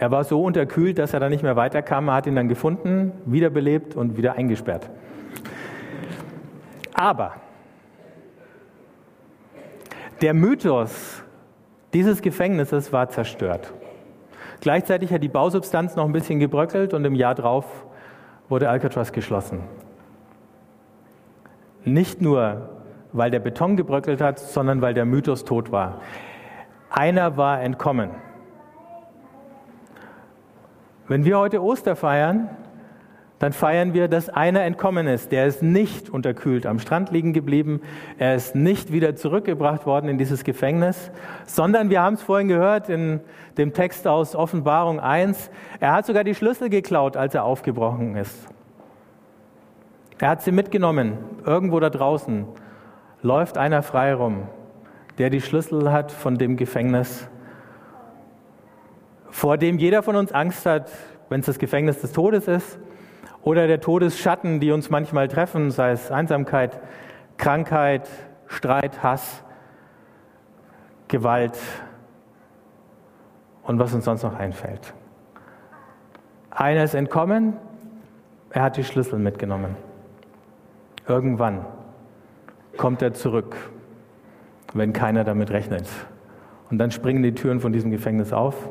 er 0.00 0.10
war 0.10 0.24
so 0.24 0.42
unterkühlt, 0.42 0.98
dass 0.98 1.12
er 1.12 1.20
da 1.20 1.28
nicht 1.28 1.42
mehr 1.42 1.56
weiterkam. 1.56 2.08
Er 2.08 2.14
hat 2.14 2.26
ihn 2.26 2.34
dann 2.34 2.48
gefunden, 2.48 3.12
wiederbelebt 3.26 3.94
und 3.94 4.16
wieder 4.16 4.32
eingesperrt. 4.32 4.88
Aber 6.94 7.34
der 10.22 10.32
Mythos 10.32 11.22
dieses 11.92 12.22
Gefängnisses 12.22 12.94
war 12.94 13.10
zerstört. 13.10 13.74
Gleichzeitig 14.62 15.12
hat 15.12 15.22
die 15.22 15.28
Bausubstanz 15.28 15.96
noch 15.96 16.06
ein 16.06 16.12
bisschen 16.12 16.40
gebröckelt 16.40 16.94
und 16.94 17.04
im 17.04 17.14
Jahr 17.14 17.34
drauf 17.34 17.66
wurde 18.48 18.70
Alcatraz 18.70 19.12
geschlossen. 19.12 19.64
Nicht 21.84 22.22
nur, 22.22 22.70
weil 23.12 23.30
der 23.30 23.40
Beton 23.40 23.76
gebröckelt 23.76 24.22
hat, 24.22 24.38
sondern 24.38 24.80
weil 24.80 24.94
der 24.94 25.04
Mythos 25.04 25.44
tot 25.44 25.72
war. 25.72 26.00
Einer 26.88 27.36
war 27.36 27.60
entkommen. 27.60 28.29
Wenn 31.10 31.24
wir 31.24 31.40
heute 31.40 31.60
Oster 31.60 31.96
feiern, 31.96 32.48
dann 33.40 33.52
feiern 33.52 33.94
wir, 33.94 34.06
dass 34.06 34.28
einer 34.28 34.62
entkommen 34.62 35.08
ist. 35.08 35.32
Der 35.32 35.44
ist 35.46 35.60
nicht 35.60 36.08
unterkühlt 36.08 36.66
am 36.66 36.78
Strand 36.78 37.10
liegen 37.10 37.32
geblieben. 37.32 37.80
Er 38.16 38.36
ist 38.36 38.54
nicht 38.54 38.92
wieder 38.92 39.16
zurückgebracht 39.16 39.86
worden 39.86 40.08
in 40.08 40.18
dieses 40.18 40.44
Gefängnis, 40.44 41.10
sondern 41.46 41.90
wir 41.90 42.00
haben 42.00 42.14
es 42.14 42.22
vorhin 42.22 42.46
gehört 42.46 42.88
in 42.88 43.18
dem 43.58 43.72
Text 43.72 44.06
aus 44.06 44.36
Offenbarung 44.36 45.00
1. 45.00 45.50
Er 45.80 45.94
hat 45.94 46.06
sogar 46.06 46.22
die 46.22 46.36
Schlüssel 46.36 46.70
geklaut, 46.70 47.16
als 47.16 47.34
er 47.34 47.42
aufgebrochen 47.42 48.14
ist. 48.14 48.46
Er 50.20 50.28
hat 50.28 50.42
sie 50.42 50.52
mitgenommen. 50.52 51.14
Irgendwo 51.44 51.80
da 51.80 51.90
draußen 51.90 52.46
läuft 53.20 53.58
einer 53.58 53.82
frei 53.82 54.14
rum, 54.14 54.44
der 55.18 55.28
die 55.28 55.40
Schlüssel 55.40 55.90
hat 55.90 56.12
von 56.12 56.38
dem 56.38 56.56
Gefängnis, 56.56 57.28
vor 59.30 59.56
dem 59.56 59.78
jeder 59.78 60.02
von 60.02 60.16
uns 60.16 60.32
Angst 60.32 60.66
hat, 60.66 60.90
wenn 61.28 61.40
es 61.40 61.46
das 61.46 61.58
Gefängnis 61.58 62.00
des 62.00 62.12
Todes 62.12 62.48
ist 62.48 62.78
oder 63.42 63.66
der 63.66 63.80
Todesschatten, 63.80 64.60
die 64.60 64.72
uns 64.72 64.90
manchmal 64.90 65.28
treffen, 65.28 65.70
sei 65.70 65.92
es 65.92 66.10
Einsamkeit, 66.10 66.80
Krankheit, 67.38 68.08
Streit, 68.46 69.02
Hass, 69.02 69.42
Gewalt 71.08 71.58
und 73.62 73.78
was 73.78 73.94
uns 73.94 74.04
sonst 74.04 74.22
noch 74.22 74.38
einfällt. 74.38 74.92
Einer 76.50 76.84
ist 76.84 76.94
entkommen, 76.94 77.54
er 78.50 78.62
hat 78.62 78.76
die 78.76 78.84
Schlüssel 78.84 79.18
mitgenommen. 79.18 79.76
Irgendwann 81.06 81.64
kommt 82.76 83.02
er 83.02 83.14
zurück, 83.14 83.56
wenn 84.74 84.92
keiner 84.92 85.24
damit 85.24 85.50
rechnet. 85.50 85.88
Und 86.70 86.78
dann 86.78 86.90
springen 86.90 87.22
die 87.22 87.34
Türen 87.34 87.60
von 87.60 87.72
diesem 87.72 87.90
Gefängnis 87.90 88.32
auf 88.32 88.68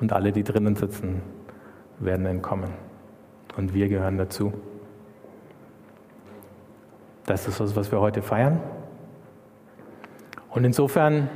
und 0.00 0.12
alle, 0.12 0.32
die 0.32 0.42
drinnen 0.42 0.76
sitzen, 0.76 1.22
werden 1.98 2.26
entkommen 2.26 2.70
und 3.56 3.74
wir 3.74 3.88
gehören 3.88 4.16
dazu. 4.18 4.52
Das 7.26 7.46
ist 7.46 7.60
das, 7.60 7.76
was 7.76 7.92
wir 7.92 8.00
heute 8.00 8.22
feiern. 8.22 8.60
Und 10.50 10.64
insofern, 10.64 11.28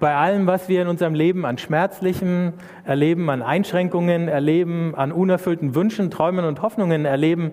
bei 0.00 0.14
allem, 0.14 0.46
was 0.46 0.68
wir 0.68 0.80
in 0.80 0.88
unserem 0.88 1.14
Leben 1.14 1.44
an 1.44 1.58
Schmerzlichem 1.58 2.54
erleben, 2.84 3.28
an 3.28 3.42
Einschränkungen 3.42 4.28
erleben, 4.28 4.94
an 4.94 5.12
unerfüllten 5.12 5.74
Wünschen, 5.74 6.10
Träumen 6.10 6.44
und 6.44 6.62
Hoffnungen 6.62 7.04
erleben, 7.04 7.52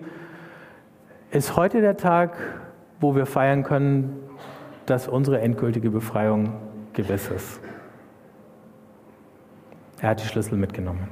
ist 1.32 1.56
heute 1.56 1.80
der 1.80 1.96
Tag, 1.96 2.36
wo 3.00 3.14
wir 3.14 3.26
feiern 3.26 3.62
können, 3.62 4.16
dass 4.86 5.08
unsere 5.08 5.40
endgültige 5.40 5.90
Befreiung 5.90 6.54
gewiss 6.92 7.30
ist. 7.30 7.60
Er 10.02 10.08
hat 10.08 10.20
die 10.20 10.26
Schlüssel 10.26 10.58
mitgenommen. 10.58 11.06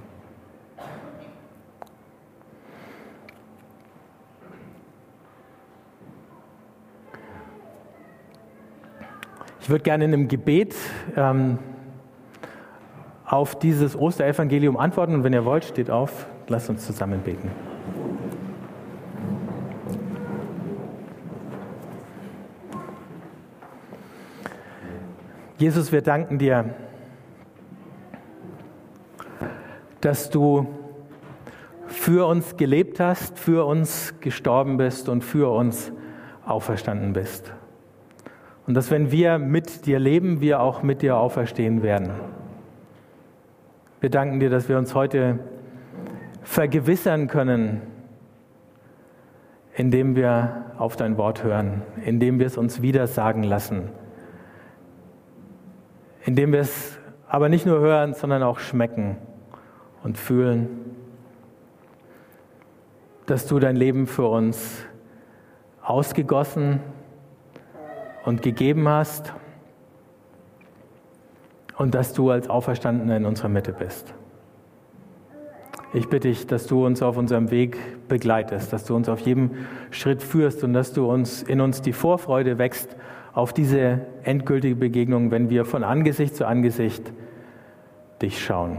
Ich 9.61 9.71
würde 9.71 9.85
gerne 9.85 10.07
in 10.07 10.13
einem 10.13 10.27
Gebet 10.27 10.75
ähm, 11.17 11.61
auf 13.25 13.57
dieses 13.61 13.95
Osterevangelium 13.95 14.77
antworten 14.77 15.15
und 15.15 15.23
wenn 15.23 15.33
ihr 15.33 15.45
wollt, 15.45 15.65
steht 15.65 15.89
auf, 15.89 16.27
lasst 16.49 16.69
uns 16.69 16.85
zusammen 16.85 17.21
beten. 17.21 17.49
Jesus, 25.59 25.93
wir 25.93 26.03
danken 26.03 26.39
dir, 26.39 26.75
dass 30.01 30.31
du 30.31 30.67
für 31.87 32.27
uns 32.27 32.57
gelebt 32.57 33.01
hast, 33.01 33.39
für 33.39 33.67
uns 33.67 34.15
gestorben 34.21 34.77
bist 34.77 35.09
und 35.09 35.23
für 35.23 35.53
uns 35.53 35.93
auferstanden 36.47 37.13
bist. 37.13 37.53
Und 38.67 38.75
dass 38.75 38.91
wenn 38.91 39.11
wir 39.11 39.39
mit 39.39 39.87
dir 39.87 39.99
leben, 39.99 40.41
wir 40.41 40.61
auch 40.61 40.83
mit 40.83 41.03
dir 41.03 41.17
auferstehen 41.17 41.83
werden. 41.83 42.11
Wir 44.01 44.11
danken 44.11 44.41
dir, 44.41 44.49
dass 44.49 44.69
wir 44.69 44.79
uns 44.79 44.95
heute 44.95 45.41
vergewissern 46.43 47.27
können, 47.27 47.83
indem 49.75 50.15
wir 50.15 50.73
auf 50.79 50.97
dein 50.97 51.19
Wort 51.19 51.43
hören, 51.45 51.83
indem 52.05 52.39
wir 52.39 52.47
es 52.47 52.57
uns 52.57 52.81
wieder 52.81 53.07
sagen 53.07 53.43
lassen, 53.43 53.91
indem 56.25 56.53
wir 56.53 56.61
es 56.61 56.99
aber 57.29 57.49
nicht 57.49 57.67
nur 57.67 57.81
hören, 57.81 58.15
sondern 58.15 58.43
auch 58.43 58.59
schmecken 58.59 59.17
und 60.03 60.19
fühlen, 60.19 60.69
dass 63.27 63.47
du 63.47 63.59
dein 63.59 63.77
Leben 63.77 64.07
für 64.07 64.27
uns 64.27 64.85
ausgegossen 65.83 66.81
und 68.25 68.43
gegeben 68.43 68.89
hast 68.89 69.33
und 71.77 71.95
dass 71.95 72.13
du 72.13 72.31
als 72.31 72.51
Auferstandener 72.51 73.17
in 73.17 73.25
unserer 73.25 73.49
Mitte 73.49 73.73
bist. 73.73 74.15
Ich 75.93 76.09
bitte 76.09 76.29
dich, 76.29 76.47
dass 76.47 76.67
du 76.67 76.87
uns 76.87 77.03
auf 77.03 77.17
unserem 77.17 77.51
Weg 77.51 78.07
begleitest, 78.07 78.73
dass 78.73 78.85
du 78.85 78.95
uns 78.95 79.09
auf 79.09 79.21
jedem 79.21 79.53
Schritt 79.91 80.23
führst 80.23 80.63
und 80.63 80.73
dass 80.73 80.93
du 80.93 81.11
uns 81.11 81.43
in 81.43 81.61
uns 81.61 81.83
die 81.83 81.93
Vorfreude 81.93 82.59
wächst 82.59 82.97
auf 83.33 83.53
diese 83.53 84.03
endgültige 84.23 84.77
Begegnung, 84.77 85.31
wenn 85.31 85.51
wir 85.51 85.65
von 85.65 85.83
Angesicht 85.83 86.37
zu 86.37 86.47
Angesicht 86.47 87.13
dich 88.23 88.45
schauen. 88.45 88.79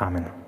Amen. 0.00 0.47